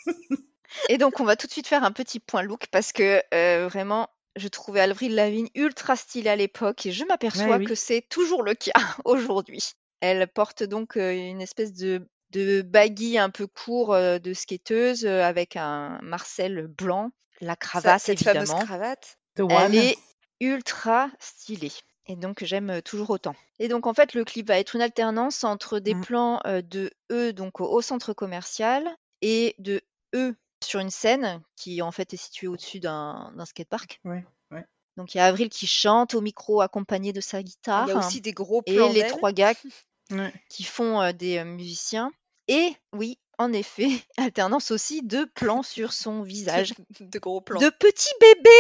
[0.88, 3.68] et donc, on va tout de suite faire un petit point look parce que euh,
[3.68, 7.64] vraiment, je trouvais Avril Lavigne ultra stylée à l'époque et je m'aperçois Ouais, oui.
[7.66, 8.72] que c'est toujours le cas
[9.04, 9.72] aujourd'hui.
[10.00, 15.06] Elle porte donc euh, une espèce de, de baggy un peu court euh, de skateuse
[15.06, 18.44] euh, avec un Marcel blanc, la Ça- cravate cette évidemment.
[18.46, 19.16] fameuse cravate.
[19.36, 19.74] The Elle One.
[19.74, 19.98] est
[20.40, 21.72] ultra stylée.
[22.06, 23.34] Et donc j'aime euh, toujours autant.
[23.58, 26.00] Et donc en fait le clip va être une alternance entre des Mm.
[26.02, 28.86] plans euh, de eux donc au, au centre commercial
[29.22, 29.80] et de
[30.14, 34.00] eux sur une scène qui en fait est située au-dessus d'un skatepark.
[34.04, 34.64] Ouais, ouais.
[34.96, 37.92] Donc il y a Avril qui chante au micro accompagné de sa guitare Il y
[37.92, 39.10] a aussi des gros et plans les d'elle.
[39.10, 39.54] trois gars
[40.10, 40.32] Ouais.
[40.50, 42.12] qui font euh, des euh, musiciens.
[42.48, 46.74] Et oui, en effet, alternance aussi de plans sur son visage.
[47.00, 47.58] de gros plans.
[47.58, 48.50] De petit bébé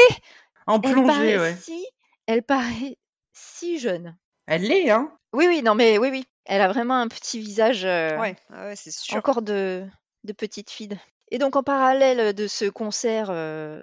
[0.66, 1.56] En Elle plongée, paraît ouais.
[1.56, 1.86] si,
[2.26, 2.96] elle paraît
[3.32, 4.16] si jeune.
[4.46, 5.16] Elle l'est, hein.
[5.32, 6.24] Oui, oui, non, mais oui, oui.
[6.44, 9.16] Elle a vraiment un petit visage euh, Ouais, ouais, c'est sûr.
[9.16, 9.86] encore de,
[10.24, 10.98] de petite fille.
[11.34, 13.82] Et donc, en parallèle de ce concert euh,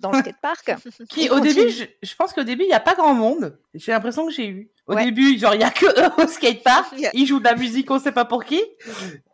[0.00, 0.74] dans le skatepark,
[1.10, 3.58] Qui, au début, je, je pense qu'au début, il n'y a pas grand monde.
[3.74, 4.70] J'ai l'impression que j'ai eu.
[4.86, 5.04] Au Ouais.
[5.04, 6.86] début, genre, il y a que eux au skatepark.
[6.92, 8.62] Il y a- Ils jouent de la musique, on sait pas pour qui.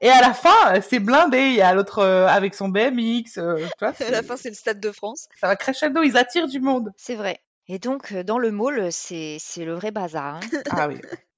[0.01, 1.39] Et à la fin, c'est blindé.
[1.51, 3.39] Il y a l'autre euh, avec son BMX.
[3.39, 5.29] euh, tu vois, À la fin, c'est le Stade de France.
[5.41, 6.03] ça va crescendo.
[6.03, 6.91] Ils attirent du monde.
[6.97, 7.39] c'est vrai.
[7.69, 10.37] Et donc, dans le mall, c'est le vrai bazar.
[10.37, 10.41] hein.
[10.71, 10.97] Ah oui,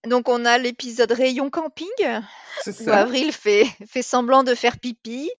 [0.09, 1.87] Donc, on a l'épisode rayon camping,
[2.63, 2.91] c'est où.
[2.91, 5.31] Avril fait, fait semblant de faire pipi,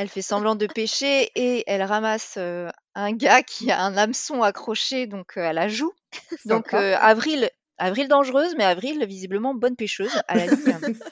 [0.00, 4.42] elle fait semblant de pêcher et elle ramasse euh, un gars qui a un hameçon
[4.42, 5.92] accroché donc euh, à la joue.
[6.46, 10.96] Donc, euh, Avril, Avril dangereuse, mais Avril visiblement bonne pêcheuse à la ligne.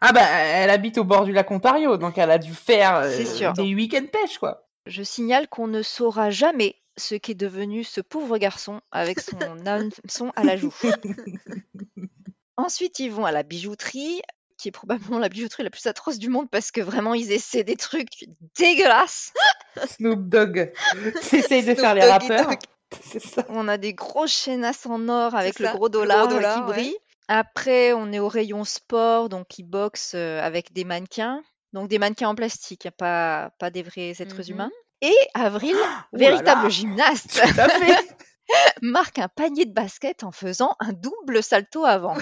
[0.00, 3.52] Ah bah, elle habite au bord du lac Ontario, donc elle a dû faire sûr.
[3.52, 4.66] des week-ends pêche, quoi.
[4.84, 10.32] Je signale qu'on ne saura jamais ce qu'est devenu ce pauvre garçon avec son hameçon
[10.34, 10.74] à la joue.
[12.56, 14.22] Ensuite, ils vont à la bijouterie,
[14.56, 17.64] qui est probablement la bijouterie la plus atroce du monde parce que vraiment, ils essaient
[17.64, 18.26] des trucs
[18.58, 19.32] dégueulasses.
[19.96, 20.72] Snoop Dogg
[21.32, 22.50] essaye de Snoop faire les rappeurs.
[23.18, 23.44] Ça.
[23.48, 26.60] On a des grosses chaînasses en or avec le gros le gros dollar, dollar, qui
[26.60, 26.66] ouais.
[26.74, 26.96] brille.
[27.28, 31.42] Après, on est au rayon sport, donc ils boxent euh, avec des mannequins.
[31.72, 34.50] Donc des mannequins en plastique, pas, pas des vrais êtres Mhm.
[34.50, 34.70] humains.
[35.02, 35.74] Et Avril,
[36.12, 36.68] Oh véritable là.
[36.70, 37.42] gymnaste,
[38.82, 42.14] marque un panier de basket en faisant un double salto avant.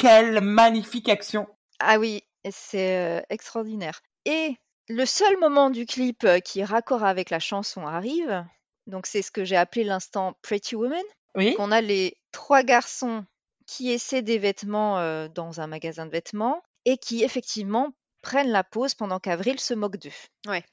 [0.00, 1.46] Quelle magnifique action.
[1.78, 4.00] Ah oui, c'est euh, extraordinaire.
[4.24, 4.56] Et
[4.88, 8.46] le seul moment du clip euh, qui est raccord avec la chanson arrive.
[8.86, 11.02] Donc c'est ce que j'ai appelé l'instant Pretty Woman.
[11.34, 11.54] Oui.
[11.58, 13.26] On a les trois garçons
[13.66, 18.64] qui essaient des vêtements euh, dans un magasin de vêtements et qui effectivement prennent la
[18.64, 20.10] pause pendant qu'Avril se moque d'eux.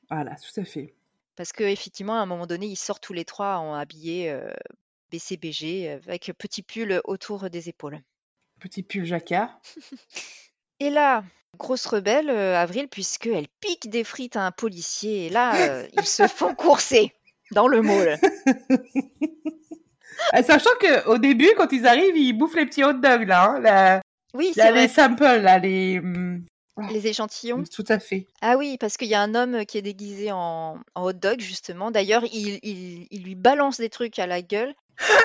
[0.09, 0.95] Voilà, tout à fait.
[1.35, 4.49] Parce qu'effectivement, à un moment donné, ils sortent tous les trois en habillés euh,
[5.11, 7.99] BCBG avec petit pull autour des épaules.
[8.59, 9.59] Petit pull jacquard.
[10.79, 11.23] Et là,
[11.57, 15.25] grosse rebelle, euh, Avril, puisqu'elle pique des frites à un policier.
[15.25, 17.13] Et là, euh, ils se font courser
[17.51, 18.19] dans le mall.
[20.33, 23.51] Ah, Sachant que au début, quand ils arrivent, ils bouffent les petits hot dogs là.
[23.51, 24.01] Hein, la-
[24.33, 25.99] Oui, c'est les samples là, les.
[25.99, 26.43] hum,
[26.91, 27.63] Les échantillons.
[27.71, 28.25] Tout à fait.
[28.41, 31.39] Ah oui, parce qu'il y a un homme qui est déguisé en, en hot dog,
[31.39, 31.91] justement.
[31.91, 34.73] D'ailleurs, il, il- il lui balance des trucs à la gueule.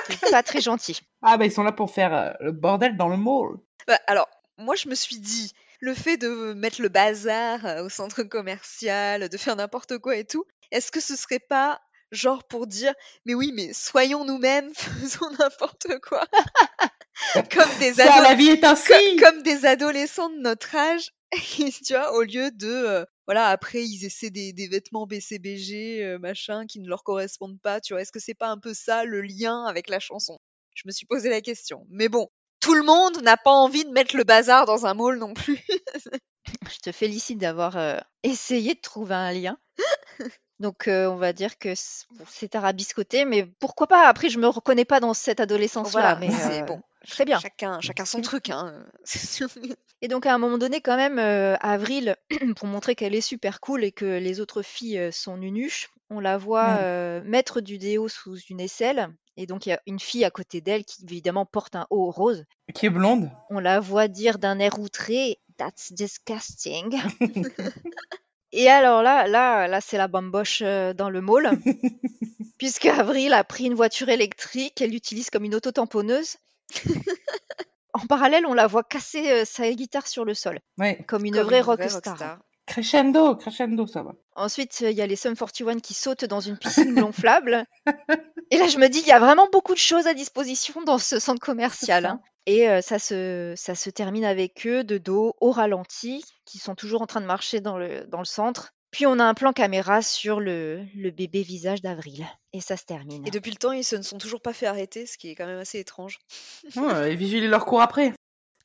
[0.09, 0.99] C'est pas très gentil.
[1.21, 3.57] Ah bah ils sont là pour faire euh, le bordel dans le mall.
[3.87, 7.89] Bah, alors, moi, je me suis dit, le fait de mettre le bazar euh, au
[7.89, 11.81] centre commercial, de faire n'importe quoi et tout, est-ce que ce serait pas
[12.11, 12.93] genre pour dire,
[13.25, 16.23] mais oui, mais soyons nous-mêmes, faisons n'importe quoi,
[17.51, 18.91] comme des Ça, ados, la vie est ainsi.
[19.17, 21.09] co- comme des adolescents de notre âge,
[21.59, 26.03] et tu vois, au lieu de, euh, voilà, après ils essaient des, des vêtements BCBG,
[26.03, 28.73] euh, machin, qui ne leur correspondent pas, tu vois, est-ce que c'est pas un peu
[28.73, 30.39] ça le lien avec la chanson?
[30.75, 31.85] Je me suis posé la question.
[31.89, 35.17] Mais bon, tout le monde n'a pas envie de mettre le bazar dans un mall
[35.19, 35.59] non plus.
[36.71, 39.57] Je te félicite d'avoir euh, essayé de trouver un lien.
[40.59, 44.07] Donc, euh, on va dire que c- bon, c'est arabiscoté, mais pourquoi pas?
[44.07, 46.81] Après, je me reconnais pas dans cette adolescence-là, Voilà, mais c'est euh, bon.
[47.07, 47.39] très bien.
[47.39, 48.85] Chacun, chacun son truc, hein.
[49.03, 49.49] c'est sûr.
[50.01, 52.15] Et donc, à un moment donné, quand même, euh, Avril,
[52.55, 56.37] pour montrer qu'elle est super cool et que les autres filles sont nunuches, on la
[56.37, 56.77] voit Mm.
[56.79, 59.09] euh, mettre du déo sous une aisselle.
[59.35, 62.11] Et donc, il y a une fille à côté d'elle qui, évidemment, porte un haut
[62.11, 62.45] rose.
[62.75, 63.31] Qui est blonde.
[63.49, 66.99] On la voit dire d'un air outré That's disgusting.
[68.55, 71.49] Et alors là, là, là, c'est la bamboche euh, dans le mall,
[72.59, 76.37] puisque Avril a pris une voiture électrique, elle l'utilise comme une auto-tamponneuse.
[77.93, 81.03] en parallèle, on la voit casser euh, sa guitare sur le sol, Ouais.
[81.07, 82.39] comme une Comme vraie une vraie rockstar.
[82.65, 84.13] Crescendo, crescendo, ça va.
[84.35, 87.65] Ensuite, il y a les Sum 41 qui sautent dans une piscine gonflable.
[88.51, 90.97] Et là, je me dis, il y a vraiment beaucoup de choses à disposition dans
[90.97, 92.05] ce centre commercial.
[92.05, 92.21] hein.
[92.45, 96.75] Et euh, ça, se, ça se termine avec eux de dos au ralenti, qui sont
[96.75, 98.73] toujours en train de marcher dans le, dans le centre.
[98.91, 102.25] Puis on a un plan caméra sur le, le bébé visage d'Avril.
[102.51, 103.25] Et ça se termine.
[103.25, 105.35] Et depuis le temps, ils se ne sont toujours pas fait arrêter, ce qui est
[105.35, 106.19] quand même assez étrange.
[106.75, 108.13] Ouais, et vigiler leur cours après.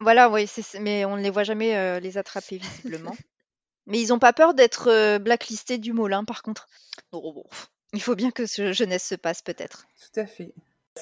[0.01, 3.17] Voilà, oui, c'est- c'est- mais on ne les voit jamais euh, les attraper visiblement.
[3.87, 6.69] mais ils n'ont pas peur d'être euh, blacklistés du Molin, par contre.
[7.13, 7.45] Non, bon.
[7.95, 9.87] Il faut bien que ce jeunesse se passe, peut-être.
[10.13, 10.53] Tout à fait.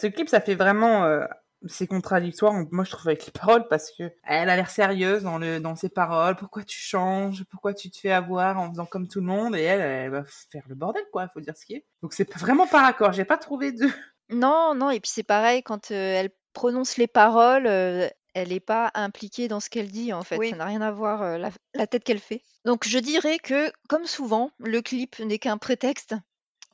[0.01, 1.05] Ce clip, ça fait vraiment.
[1.05, 1.25] euh,
[1.69, 5.39] c'est contradictoire, moi je trouve, avec les paroles, parce que elle a l'air sérieuse dans,
[5.39, 6.37] le, dans ses paroles.
[6.37, 7.45] Pourquoi tu changes?
[7.51, 9.55] Pourquoi tu te fais avoir en faisant comme tout le monde?
[9.57, 11.85] Et elle, elle va faire le bordel, quoi, il faut dire ce qui est.
[12.03, 13.13] Donc c'est pas- vraiment par accord.
[13.13, 13.87] J'ai pas trouvé de.
[14.29, 18.59] Non, non, et puis c'est pareil, quand euh, elle prononce les paroles, euh, elle n'est
[18.59, 20.37] pas impliquée dans ce qu'elle dit, en fait.
[20.37, 20.51] Oui.
[20.51, 22.43] Ça n'a rien à voir, euh, la, la tête qu'elle fait.
[22.65, 26.17] Donc je dirais que, comme souvent, le clip n'est qu'un prétexte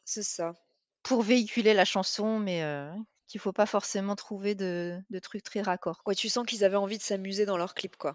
[0.06, 0.54] C'est ça.
[1.02, 2.90] pour véhiculer la chanson, mais euh,
[3.32, 6.00] qu'il faut pas forcément trouver de, de trucs très raccords.
[6.06, 8.14] Ouais, tu sens qu'ils avaient envie de s'amuser dans leur clip, quoi.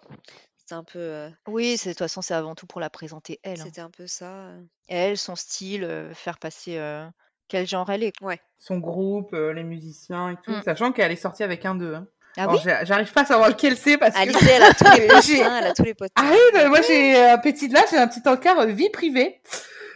[0.58, 3.40] C'était un peu, euh, Oui, c'est- de toute façon, c'est avant tout pour la présenter,
[3.44, 3.60] elle.
[3.60, 3.64] hein.
[3.66, 4.32] c'était un peu ça.
[4.32, 4.62] euh.
[4.88, 7.06] Elle, son style, euh, faire passer euh,
[7.48, 8.14] quel genre elle est.
[8.60, 10.52] Son groupe, euh, les musiciens et tout.
[10.52, 10.62] Mm.
[10.64, 11.96] Sachant qu'elle est sortie avec un d'eux.
[11.96, 12.08] Hein.
[12.38, 12.60] Ah Alors, oui?
[12.64, 14.20] j'ai- J'arrive pas à savoir lequel c'est parce que.
[14.20, 16.12] Elle a tous les potes, J'ai- hein, elle a tous les potes.
[16.16, 19.42] Ah oui, mais moi j'ai un petit là, j'ai un petit encart euh, vie privée.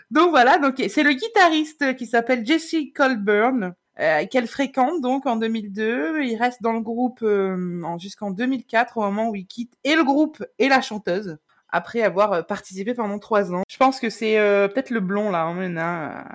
[0.09, 3.73] Donc voilà, donc c'est le guitariste qui s'appelle Jesse Colburn.
[3.99, 6.23] Euh, qu'elle fréquente donc en 2002.
[6.23, 10.03] Il reste dans le groupe euh, jusqu'en 2004 au moment où il quitte et le
[10.03, 11.37] groupe et la chanteuse
[11.69, 13.63] après avoir euh, participé pendant trois ans.
[13.69, 14.37] Je pense que c'est
[14.73, 16.25] peut-être le blond là, hein, hein,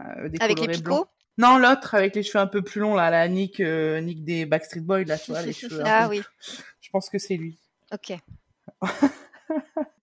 [0.40, 1.06] avec les picots.
[1.38, 4.80] Non, l'autre avec les cheveux un peu plus longs là, la Nick, Nick des Backstreet
[4.80, 5.82] Boys là, tu vois, les cheveux.
[5.84, 6.22] ah oui.
[6.80, 7.58] Je pense que c'est lui.
[7.92, 8.14] Ok.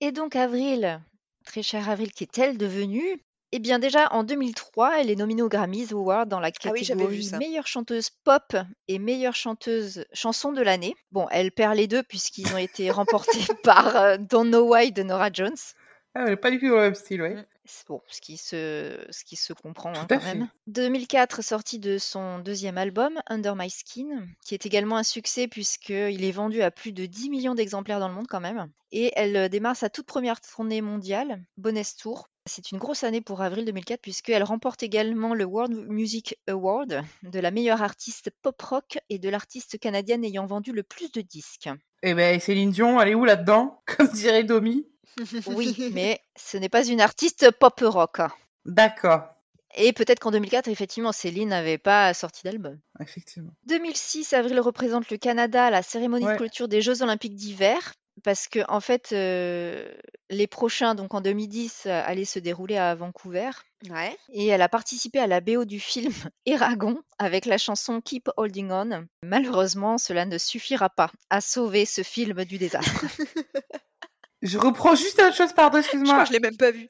[0.00, 1.00] Et donc Avril,
[1.44, 3.20] très chère Avril, qui est-elle devenue?
[3.52, 6.84] Eh bien déjà en 2003, elle est nominée aux Grammys Awards dans la Ah oui,
[6.84, 7.38] j'avais vu catégorie ça.
[7.38, 8.54] meilleure chanteuse pop
[8.88, 10.94] et meilleure chanteuse chanson de l'année.
[11.12, 15.02] Bon, elle perd les deux puisqu'ils ont été remportés par euh, Don't Know Why de
[15.02, 15.56] Nora Jones.
[16.14, 17.34] Ah, elle est pas du tout dans le même style, ouais.
[17.34, 17.46] Mm.
[17.70, 20.34] C'est Bon, ce qui se, ce qui se comprend hein, Tout à quand fait.
[20.34, 20.48] même.
[20.68, 26.24] 2004, sortie de son deuxième album, Under My Skin, qui est également un succès puisqu'il
[26.24, 28.70] est vendu à plus de 10 millions d'exemplaires dans le monde quand même.
[28.90, 32.30] Et elle euh, démarre sa toute première tournée mondiale, Bonus Tour.
[32.48, 37.38] C'est une grosse année pour avril 2004 puisqu'elle remporte également le World Music Award de
[37.38, 41.68] la meilleure artiste pop rock et de l'artiste canadienne ayant vendu le plus de disques.
[42.02, 44.86] Eh ben, Céline Dion, elle est où là-dedans Comme dirait Domi?
[45.46, 48.20] Oui, mais ce n'est pas une artiste pop rock.
[48.64, 49.22] D'accord,
[49.74, 52.78] Et peut-être qu'en 2004, effectivement, Céline n'avait pas sorti d'album.
[53.00, 53.50] effectivement.
[53.66, 58.48] 2006, Avril représente le Canada à la cérémonie de clôture des Jeux olympiques d'hiver parce
[58.48, 59.90] que en fait, euh,
[60.30, 63.50] les prochains, donc en 2010, euh, allaient se dérouler à Vancouver.
[63.90, 64.16] Ouais.
[64.32, 66.12] Et elle a participé à la BO du film
[66.46, 69.06] Eragon avec la chanson Keep Holding On.
[69.22, 73.04] Malheureusement, cela ne suffira pas à sauver ce film du désastre.
[74.42, 76.22] Je reprends juste une chose, pardon, Je crois excuse-moi.
[76.22, 76.88] que je l'ai même pas vu.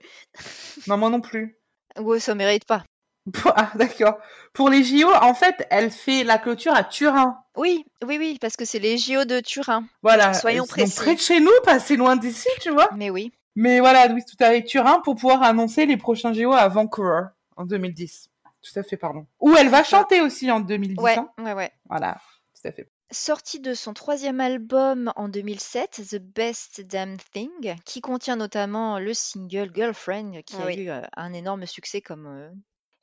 [0.86, 1.56] Non, moi non plus.
[1.98, 2.84] ouais, ça mérite pas.
[3.56, 4.18] Ah, d'accord.
[4.52, 7.42] Pour les JO, en fait, elle fait la clôture à Turin.
[7.56, 9.84] Oui, oui, oui, parce que c'est les JO de Turin.
[10.02, 10.34] Voilà.
[10.34, 10.96] Soyons précis.
[10.96, 12.88] près de chez nous, pas assez loin d'ici, tu vois.
[12.96, 13.32] Mais oui.
[13.56, 17.22] Mais voilà, oui, tout à fait Turin pour pouvoir annoncer les prochains JO à Vancouver
[17.56, 18.30] en 2010.
[18.62, 19.26] Tout à fait, pardon.
[19.40, 21.02] Où elle va chanter aussi en 2010.
[21.02, 21.28] Ouais, hein.
[21.38, 21.72] ouais, ouais.
[21.88, 22.20] Voilà,
[22.54, 22.90] tout à fait.
[23.10, 29.14] Sortie de son troisième album en 2007, The Best Damn Thing, qui contient notamment le
[29.14, 32.50] single Girlfriend, qui a eu euh, un énorme succès, comme euh,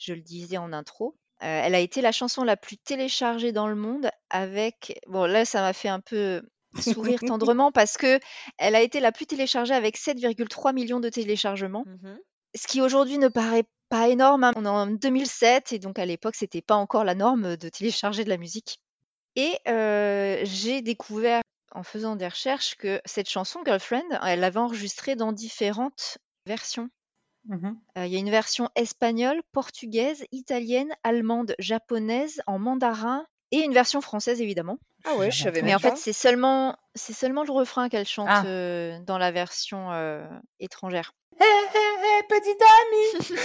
[0.05, 1.15] je le disais en intro.
[1.43, 4.99] Euh, elle a été la chanson la plus téléchargée dans le monde, avec...
[5.07, 6.41] Bon, là, ça m'a fait un peu
[6.79, 8.19] sourire tendrement, parce que
[8.57, 12.17] elle a été la plus téléchargée avec 7,3 millions de téléchargements, Mhm.
[12.55, 14.43] ce qui aujourd'hui ne paraît pas énorme.
[14.45, 14.53] hein.
[14.55, 18.23] On est en 2007, et donc à l'époque, c'était pas encore la norme de télécharger
[18.23, 18.79] de la musique.
[19.35, 21.41] Et euh, j'ai découvert
[21.73, 26.89] en faisant des recherches que cette chanson Girlfriend, elle l'avait enregistrée dans différentes versions.
[27.47, 27.77] Mhm.
[27.97, 33.73] Euh, Il y a une version espagnole, portugaise, italienne, allemande, japonaise, en mandarin et une
[33.73, 34.77] version française évidemment.
[35.05, 38.27] Ah ouais, je savais Mais en fait, c'est seulement c'est seulement le refrain qu'elle chante
[38.29, 38.43] Ah.
[38.45, 40.25] euh, dans la version euh,
[40.59, 41.13] étrangère.
[41.39, 43.37] Hé, hé, hé, petite amie.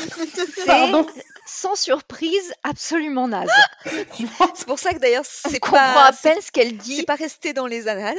[1.14, 3.50] C'est sans surprise absolument naze.
[4.54, 6.96] C'est pour ça que d'ailleurs, On c'est comprend pas, à c'est peine ce qu'elle dit.
[6.98, 8.16] c'est pas resté dans les annales.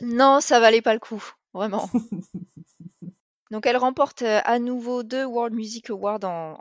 [0.00, 1.22] Non, ça valait pas le coup,
[1.54, 1.88] vraiment.
[3.50, 6.58] Donc elle remporte euh, à nouveau deux World Music Awards en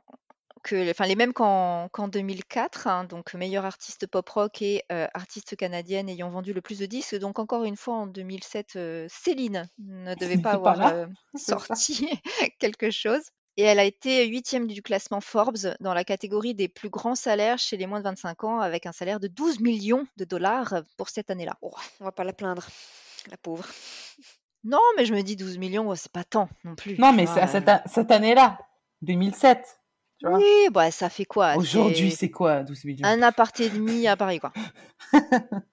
[0.63, 5.07] que, enfin les mêmes qu'en qu'en 2004, hein, donc meilleure artiste pop rock et euh,
[5.13, 7.15] artiste canadienne ayant vendu le plus de disques.
[7.15, 12.09] Donc encore une fois en 2007, euh, Céline ne devait pas avoir euh, sorti
[12.59, 13.21] quelque chose.
[13.57, 17.57] Et elle a été huitième du classement Forbes dans la catégorie des plus grands salaires
[17.57, 21.09] chez les moins de 25 ans, avec un salaire de 12 millions de dollars pour
[21.09, 21.57] cette année-là.
[21.61, 22.65] Oh, on va pas la plaindre,
[23.29, 23.67] la pauvre.
[24.63, 26.97] Non, mais je me dis 12 millions, c'est pas tant non plus.
[26.99, 27.51] Non, mais c'est à euh.
[27.51, 28.59] cette, a- cette année-là,
[29.01, 29.79] 2007.
[30.19, 31.55] Tu vois Oui, bah ça fait quoi?
[31.55, 33.07] Aujourd'hui, C'est quoi 12 millions?
[33.07, 34.51] un appart et demi à Paris, quoi.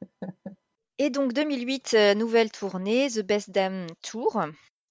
[0.99, 4.41] Et donc 2008, euh, nouvelle tournée, The Best Damn Tour.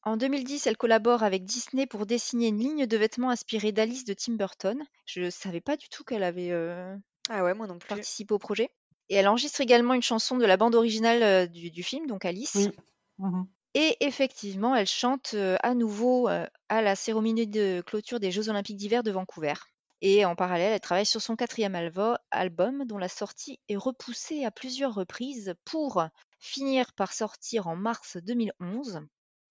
[0.03, 4.13] En 2010, elle collabore avec Disney pour dessiner une ligne de vêtements inspirée d'Alice de
[4.13, 4.83] Tim Burton.
[5.05, 6.95] Je savais pas du tout qu'elle avait euh,
[7.29, 7.87] Ah ouais, moi non plus.
[7.87, 8.69] participé au projet.
[9.09, 12.23] Et elle enregistre également une chanson de la bande originale euh, du, du film, donc
[12.25, 12.53] Alice.
[12.55, 12.69] Oui.
[13.17, 13.47] Mhm.
[13.77, 18.49] Et effectivement, elle chante euh, à nouveau euh, à la cérémonie de clôture des Jeux
[18.49, 19.53] Olympiques d'hiver de Vancouver.
[20.01, 24.45] Et en parallèle, elle travaille sur son quatrième alvo- album, dont la sortie est repoussée
[24.45, 26.03] à plusieurs reprises pour
[26.39, 29.01] finir par sortir en mars 2011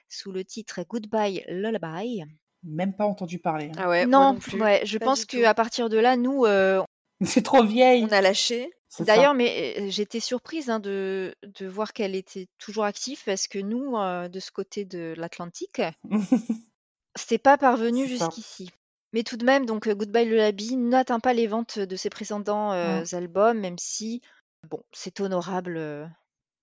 [0.09, 2.23] sous le titre Goodbye Lullaby.
[2.63, 3.67] Même pas entendu parler.
[3.73, 3.77] hein.
[3.79, 4.61] Ah ouais, moi non, non plus.
[4.63, 5.37] ouais, je Pas pense du tout.
[5.39, 6.83] qu'à partir de là, nous, euh,
[7.25, 8.05] C'est trop vieille.
[8.05, 8.71] On a lâché.
[8.97, 9.15] C'est ça.
[9.17, 13.59] D'ailleurs, mais euh, j'étais surprise hein, de, de voir qu'elle était toujours active parce que
[13.59, 15.81] nous, euh, de ce côté de l'Atlantique,
[17.17, 18.27] c'est pas parvenu C'est ça.
[18.27, 18.71] jusqu'ici.
[19.13, 22.73] Mais tout de même, donc euh, Goodbye Lullaby n'atteint pas les ventes de ses précédents
[22.73, 23.15] euh, Mm.
[23.17, 24.21] albums, même si
[24.69, 26.07] bon, c'est honorable, euh,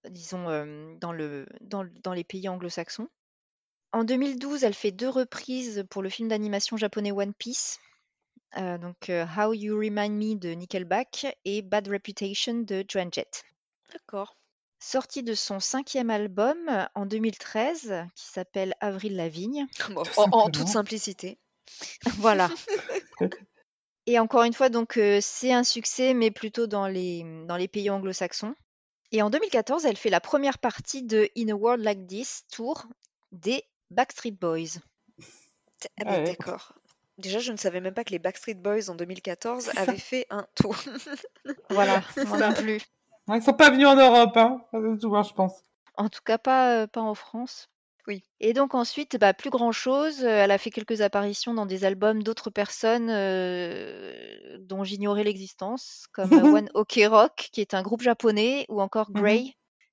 [0.09, 3.07] disons, euh, dans le dans, le- dans les pays anglo-saxons.
[3.93, 7.79] En 2012, elle fait deux reprises pour le film d'animation japonais One Piece.
[8.57, 13.43] Euh, donc euh, How You Remind Me de Nickelback et Bad Reputation de Joan Jett.
[13.93, 14.35] D'accord.
[14.79, 19.67] Sortie de son cinquième album euh, en 2013 qui s'appelle Avril Lavigne.
[19.89, 21.37] Bon, en, toute simplicité.
[22.17, 22.49] voilà.
[24.07, 27.67] Et encore une fois, donc euh, c'est un succès, mais plutôt dans les, dans les
[27.67, 28.55] pays anglo-saxons.
[29.11, 32.85] Et en 2014, elle fait la première partie de In a World Like This tour
[33.31, 34.79] des Backstreet Boys.
[35.99, 36.23] Ah, Ah ouais.
[36.23, 36.73] d'accord.
[37.21, 40.45] Déjà, je ne savais même pas que les Backstreet Boys en 2014 avaient fait un
[40.55, 40.75] tour.
[41.69, 42.81] Voilà, moi non plus.
[43.27, 44.61] Ouais, Ils sont pas venus en Europe, hein.
[44.73, 45.63] Hein, je pense.
[45.95, 47.67] En tout cas, pas, euh, pas en France.
[48.07, 48.23] Oui.
[48.39, 50.23] Et donc ensuite, bah, plus grand-chose.
[50.23, 56.05] Euh, Elle a fait quelques apparitions dans des albums d'autres personnes euh, dont j'ignorais l'existence,
[56.11, 56.31] comme
[56.65, 59.21] One Ok Rock, qui est un groupe japonais, ou encore Mhm.
[59.21, 59.43] Grey,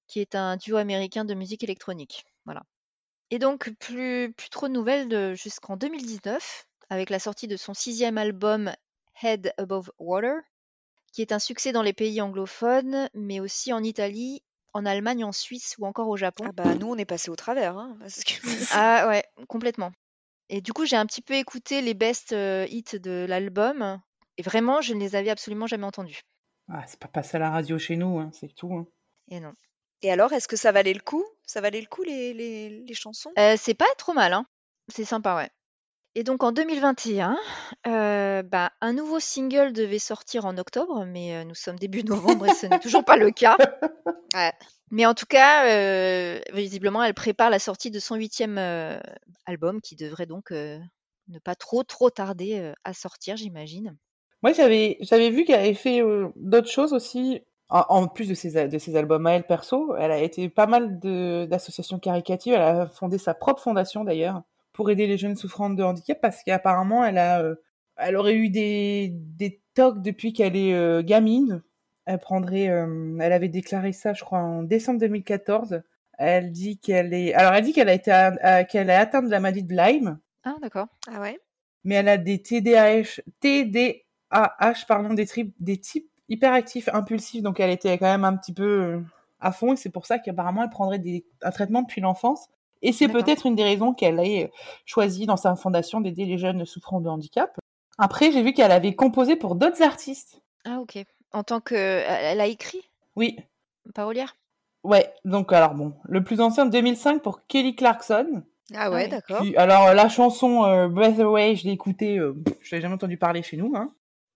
[0.06, 2.24] qui est un duo américain de musique électronique.
[2.46, 2.62] Voilà.
[3.30, 7.74] Et donc, plus, plus trop de nouvelles de- jusqu'en 2019, avec la sortie de son
[7.74, 8.72] sixième album
[9.22, 10.34] Head Above Water,
[11.12, 14.42] qui est un succès dans les pays anglophones, mais aussi en Italie,
[14.74, 16.44] en Allemagne, en Suisse ou encore au Japon.
[16.48, 17.76] Ah bah nous, on est passé au travers.
[17.76, 18.34] Hein, parce que...
[18.72, 19.92] Ah ouais, complètement.
[20.50, 24.00] Et du coup, j'ai un petit peu écouté les best euh, hits de l'album,
[24.36, 26.20] et vraiment, je ne les avais absolument jamais entendus.
[26.70, 28.72] Ah, c'est pas passé à la radio chez nous, hein, c'est tout.
[28.74, 28.86] hein.
[29.30, 29.52] Et non.
[30.02, 31.24] Et alors, est-ce que ça valait le coup?
[31.44, 33.32] Ça valait le coup, les, les, les chansons?
[33.38, 34.46] Euh, c'est pas trop mal, hein.
[34.88, 35.50] C'est sympa, ouais.
[36.18, 37.38] Et donc en 2021,
[37.86, 42.46] euh, bah, un nouveau single devait sortir en octobre, mais euh, nous sommes début novembre
[42.46, 43.56] et ce n'est toujours pas le cas.
[44.34, 44.52] Ouais.
[44.90, 48.58] Mais en tout cas, euh, visiblement, elle prépare la sortie de son huitième
[49.46, 53.96] album qui devrait donc ne pas trop trop tarder à sortir, j'imagine.
[54.42, 56.02] Moi, j'avais, j'avais vu qu'elle avait fait
[56.36, 57.40] d'autres choses aussi.
[57.70, 60.66] En, en plus de ses, de ses albums à elle perso, elle a été pas
[60.66, 62.52] mal de, d'associations caricatives.
[62.52, 64.42] Elle a fondé sa propre fondation d'ailleurs
[64.78, 67.56] pour aider les jeunes souffrant de handicap parce qu'apparemment elle a, euh,
[67.96, 71.64] elle aurait eu des, des tocs depuis qu'elle est euh, gamine.
[72.06, 75.82] Elle prendrait, euh, elle avait déclaré ça, je crois, en décembre 2014.
[76.16, 78.12] Elle dit qu'elle est, alors elle dit qu'elle a été,
[78.70, 80.86] qu'elle est atteinte de la maladie de Lyme Ah, d'accord.
[81.12, 81.38] Ah ouais
[81.84, 87.70] mais elle a des TDAH, TDAH pardon, des, tri- des types hyperactifs impulsifs, donc elle
[87.70, 89.02] était quand même un petit peu
[89.40, 92.48] à fond, et c'est pour ça qu'apparemment elle prendrait des, un traitement depuis l'enfance.
[92.82, 94.50] Et c'est peut-être une des raisons qu'elle ait
[94.84, 97.56] choisi dans sa fondation d'aider les jeunes souffrant de handicap.
[97.98, 100.40] Après, j'ai vu qu'elle avait composé pour d'autres artistes.
[100.64, 101.04] Ah, ok.
[101.32, 101.74] En tant que.
[101.74, 102.82] Elle a écrit?
[103.16, 103.36] Oui,
[103.94, 104.36] Parolière
[104.84, 108.42] ouais, donc alors bon, le plus ancien 2005 pour Kelly Clarkson.
[108.74, 109.08] Ah ouais, ouais.
[109.08, 109.42] d'accord.
[109.56, 113.42] Alors la chanson euh, Breath Away, je l'ai écoutée, euh, je l'avais jamais entendu parler
[113.42, 113.72] chez nous.
[113.74, 113.92] Hein.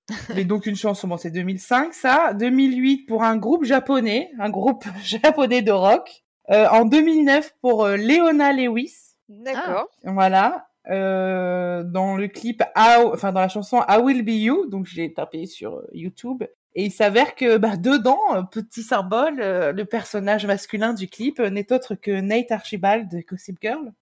[0.35, 4.85] Mais donc une chanson, bon c'est 2005 ça, 2008 pour un groupe japonais, un groupe
[5.03, 6.25] japonais de rock.
[6.51, 8.97] Euh, en 2009 pour euh, Leona Lewis,
[9.29, 9.89] D'accord.
[10.05, 10.67] voilà.
[10.91, 15.13] Euh, dans le clip, How- enfin dans la chanson I Will Be You, donc j'ai
[15.15, 16.43] tapé sur euh, YouTube.
[16.75, 18.19] Et il s'avère que bah, dedans,
[18.51, 23.59] petit symbole, euh, le personnage masculin du clip n'est autre que Nate Archibald de Gossip
[23.63, 23.93] Girl.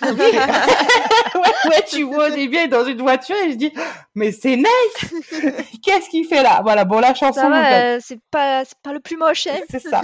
[0.00, 0.18] Ah oui
[1.34, 3.72] ouais, ouais, tu vois au début elle est dans une voiture et je dis
[4.14, 5.12] mais c'est Nate
[5.82, 6.60] Qu'est-ce qu'il fait là?
[6.62, 10.02] Voilà, bon la chanson euh, c'est pas, c'est pas le plus moche, hein c'est ça.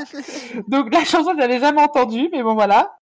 [0.68, 2.94] Donc la chanson je l'avais jamais entendue mais bon voilà.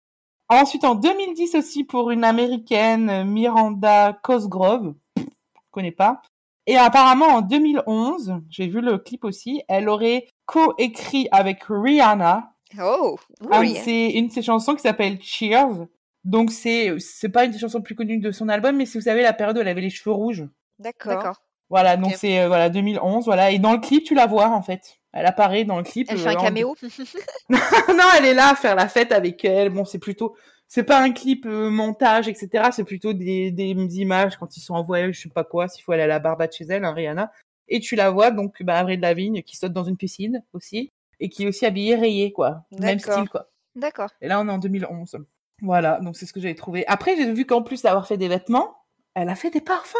[0.49, 5.23] Ensuite en 2010 aussi pour une américaine Miranda Cosgrove, je
[5.71, 6.21] connais pas.
[6.67, 12.51] Et apparemment en 2011, j'ai vu le clip aussi, elle aurait co-écrit avec Rihanna
[12.81, 13.17] Oh,
[13.51, 13.75] un de oui.
[13.77, 15.85] ses- une de ses chansons qui s'appelle Cheers.
[16.25, 19.03] Donc c'est c'est pas une des chansons plus connues de son album, mais si vous
[19.03, 20.43] savez la période où elle avait les cheveux rouges.
[20.79, 21.13] D'accord.
[21.13, 21.41] D'accord.
[21.69, 23.51] Voilà, donc c'est euh, voilà 2011, voilà.
[23.51, 24.97] Et dans le clip, tu la vois en fait.
[25.13, 26.07] Elle apparaît dans le clip.
[26.09, 26.75] Elle euh, fait un en- caméo
[27.49, 29.69] non, elle est là à faire la fête avec elle.
[29.69, 30.35] Bon, c'est plutôt,
[30.67, 32.69] c'est pas un clip euh, montage, etc.
[32.71, 35.83] C'est plutôt des, des images quand ils sont en voyage, je sais pas quoi, s'il
[35.83, 37.31] faut aller à la Barbade chez elle, hein, Rihanna.
[37.67, 41.29] Et tu la vois donc, bah, Avril Lavigne qui saute dans une piscine aussi et
[41.29, 43.49] qui est aussi habillée rayée quoi, même style quoi.
[43.75, 44.09] D'accord.
[44.21, 45.17] Et là, on est en 2011.
[45.61, 46.85] Voilà, donc c'est ce que j'avais trouvé.
[46.87, 48.75] Après, j'ai vu qu'en plus d'avoir fait des vêtements,
[49.13, 49.95] elle a fait des parfums.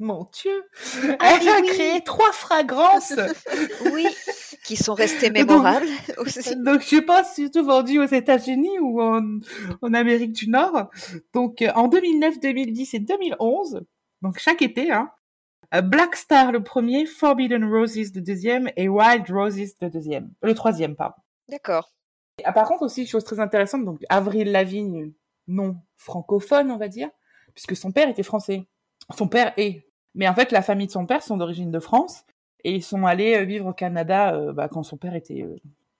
[0.00, 0.64] Mon Dieu,
[1.20, 1.68] Ah elle a oui.
[1.68, 3.12] créé trois fragrances.
[3.92, 4.06] Oui,
[4.64, 5.86] qui sont restés Donc- mémorables
[6.18, 6.56] aussi.
[6.56, 9.22] Donc, je sais pas, surtout vendu aux États-Unis ou en,
[9.82, 10.90] en Amérique du Nord.
[11.32, 13.82] Donc, euh, en 2009, 2010 et 2011,
[14.22, 15.10] donc chaque été, hein,
[15.74, 20.54] euh, Black Star le premier, Forbidden Roses le deuxième et Wild Roses le deuxième, le
[20.54, 21.14] troisième, pardon.
[21.48, 21.92] D'accord.
[22.42, 25.12] Ah, par contre aussi, chose très intéressante, donc Avril Lavigne,
[25.46, 27.08] non francophone, on va dire,
[27.54, 28.66] puisque son père était français.
[29.16, 29.86] Son père est.
[30.14, 32.24] Mais en fait, la famille de son père sont d'origine de France
[32.64, 35.56] et ils sont allés euh, vivre au Canada euh, bah, quand son père était euh,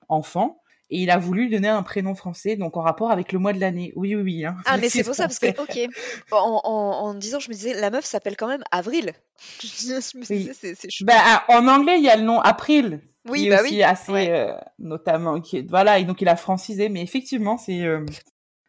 [0.09, 0.61] enfant.
[0.91, 3.59] Et il a voulu donner un prénom français, donc en rapport avec le mois de
[3.61, 3.93] l'année.
[3.97, 4.45] Oui, oui, oui.
[4.45, 4.57] Hein.
[4.67, 5.91] Ah, mais c'est pour ça, parce que, Ok.
[6.31, 6.71] en, en,
[7.07, 9.13] en disant, je me disais, la meuf s'appelle quand même Avril.
[9.63, 10.39] Je me Oui.
[10.47, 11.05] disais, c'est chou.
[11.05, 13.75] Bah, ah, en anglais, il y a le nom April, Oui, qui est bah aussi
[13.77, 13.83] oui.
[13.83, 14.31] assez, Ouais.
[14.31, 18.05] euh, notamment, qui voilà, et donc il a francisé, mais effectivement, c'est, euh,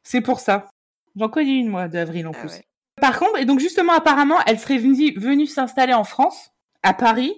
[0.04, 0.70] c'est pour ça.
[1.18, 2.52] J'en connais une, moi, d'Avril, en Ah plus.
[2.54, 2.66] ouais.
[3.02, 6.52] Par contre, et donc justement, apparemment, elle serait venue, venue s'installer en France,
[6.82, 7.34] à Paris.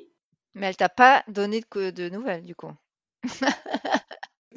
[0.54, 2.72] Mais elle t'a pas donné de, de nouvelles, du coup.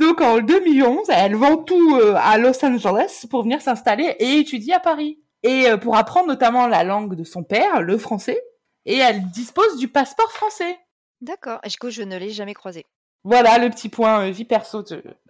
[0.01, 4.75] Donc en 2011, elle vend tout euh, à Los Angeles pour venir s'installer et étudier
[4.75, 5.21] à Paris.
[5.43, 8.43] Et euh, pour apprendre notamment la langue de son père, le français.
[8.87, 10.79] Et elle dispose du passeport français.
[11.21, 11.61] D'accord.
[11.65, 12.87] Et du coup, je ne l'ai jamais croisée?
[13.25, 14.83] Voilà le petit point euh, vie perso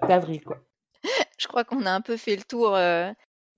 [0.07, 0.59] d'Avril, quoi.
[1.39, 3.11] Je crois qu'on a un peu fait le tour euh,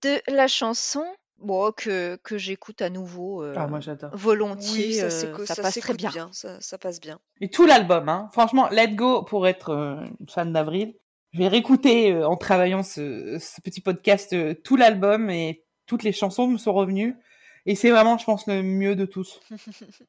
[0.02, 1.04] de la chanson.
[1.42, 4.10] Bon, que, que j'écoute à nouveau euh, Ah, moi j'adore.
[4.14, 4.86] volontiers.
[4.86, 6.10] Oui, ça, euh, ça ça passe très s'écoute bien.
[6.10, 6.28] bien.
[6.32, 7.18] Ça, ça passe bien.
[7.40, 8.28] Et tout l'album, hein.
[8.32, 9.96] Franchement, Let Go pour être euh,
[10.28, 10.94] fan d'Avril.
[11.32, 16.02] Je vais réécouter euh, en travaillant ce, ce petit podcast euh, tout l'album et toutes
[16.04, 17.16] les chansons me sont revenues.
[17.66, 19.40] Et c'est vraiment, je pense, le mieux de tous.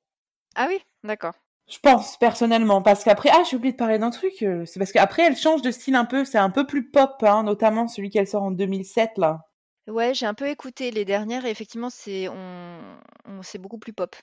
[0.55, 1.33] Ah oui, d'accord.
[1.67, 4.33] Je pense personnellement, parce qu'après, ah, j'ai oublié de parler d'un truc.
[4.43, 6.25] euh, C'est parce qu'après, elle change de style un peu.
[6.25, 9.39] C'est un peu plus pop, hein, notamment celui qu'elle sort en 2007 là.
[9.87, 12.79] Ouais, j'ai un peu écouté les dernières et effectivement, c'est on,
[13.25, 14.15] on- c'est beaucoup plus pop.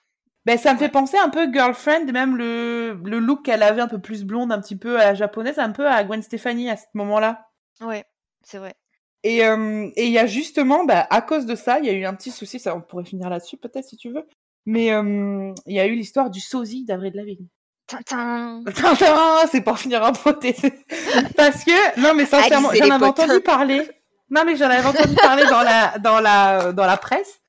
[0.46, 0.90] Ben, ça me fait Ouais.
[0.90, 4.60] penser un peu Girlfriend, même le, le look qu'elle avait un peu plus blonde, un
[4.60, 7.46] petit peu à la japonaise, un peu à Gwen Stefani à ce moment-là.
[7.82, 8.04] Ouais,
[8.42, 8.74] c'est vrai.
[9.22, 11.92] Et euh, et il y a justement, bah, à cause de ça, il y a
[11.92, 14.24] eu un petit souci, ça on pourrait finir là-dessus peut-être si tu veux.
[14.64, 17.46] Mais euh, il y a eu l'histoire du sosie d'Avril Lavigne.
[17.86, 18.62] Tintin.
[18.74, 20.56] Tintin, c'est pour finir en beauté.
[21.36, 23.90] Parce que, non mais sincèrement, Alizé j'en les avais entendu parler.
[24.30, 27.40] Non mais j'en avais entendu parler dans la, dans la, dans la presse.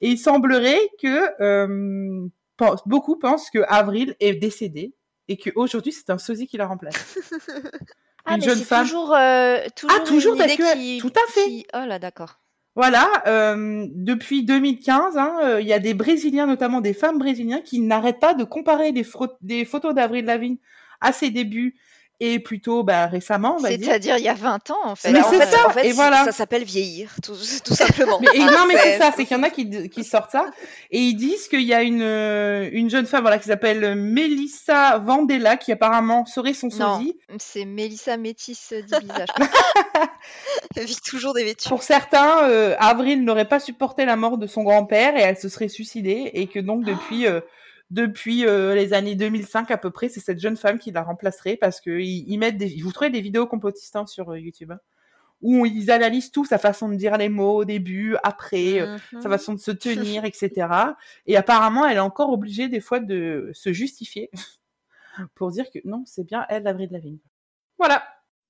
[0.00, 2.26] Et il semblerait que euh,
[2.56, 4.94] pense- beaucoup pensent que Avril est décédée
[5.28, 7.18] et qu'aujourd'hui c'est un sosie qui la remplace.
[8.26, 8.84] Ah, Une mais jeune femme.
[8.84, 11.44] toujours, euh, toujours, toujours, une idée qui, tout à fait.
[11.44, 12.40] qui- Oh là, d'accord.
[12.74, 17.62] Voilà, euh, depuis 2015, hein, euh, il y a des Brésiliens, notamment des femmes brésiliennes,
[17.62, 19.06] qui n'arrêtent pas de comparer des,
[19.40, 20.58] des photos d'Avril Lavigne
[21.00, 21.76] à ses débuts
[22.20, 23.86] et plutôt bah, récemment, on va dire.
[23.86, 25.12] C'est-à-dire il y a 20 ans, en fait.
[25.12, 26.24] Mais c'est ça, en fait, et voilà.
[26.24, 28.18] ça s'appelle vieillir, tout, tout simplement.
[28.20, 30.46] Mais, et non, mais c'est ça, c'est qu'il y en a qui, qui sortent ça
[30.90, 34.98] et ils disent qu'il y a une, euh, une jeune femme voilà, qui s'appelle Melissa
[34.98, 37.18] Vandella qui apparemment serait son sosie.
[37.38, 39.26] c'est Mélissa Métis d'Ibiza.
[39.26, 39.48] je crois.
[40.76, 41.68] Elle vit toujours des vêtus.
[41.68, 45.48] Pour certains, euh, Avril n'aurait pas supporté la mort de son grand-père et elle se
[45.48, 47.40] serait suicidée et que donc depuis euh,
[47.90, 51.56] depuis euh, les années 2005 à peu près, c'est cette jeune femme qui la remplacerait
[51.56, 54.72] parce que ils, ils mettent des vous trouvez des vidéos complotistes hein, sur euh, YouTube
[54.72, 54.80] hein,
[55.42, 59.20] où ils analysent tout sa façon de dire les mots au début, après, euh, Mhm.
[59.20, 60.96] sa façon de se tenir, etc.
[61.26, 64.30] Et apparemment, elle est encore obligée des fois de se justifier
[65.34, 67.18] pour dire que non, c'est bien elle, Avril Lavigne.
[67.78, 68.02] Voilà,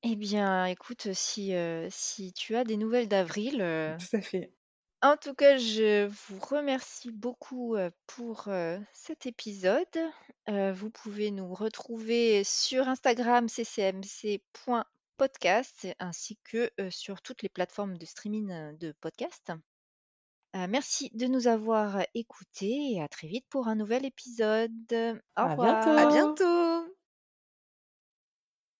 [0.02, 1.52] Eh bien, écoute, si,
[1.90, 3.54] si tu as des nouvelles d'Avril,
[3.98, 4.52] tout à fait.
[5.12, 9.84] En tout cas, je vous remercie beaucoup euh, pour euh, cet épisode.
[10.48, 14.76] Euh, vous pouvez nous retrouver sur Instagram ccmc.podcast
[15.98, 19.52] ainsi que sur toutes les plateformes de streaming de podcasts.
[20.56, 24.70] Euh, merci de nous avoir écoutés et à très vite pour un nouvel épisode.
[24.92, 25.84] Au À revoir.
[25.84, 25.98] bientôt.
[25.98, 26.65] À bientôt.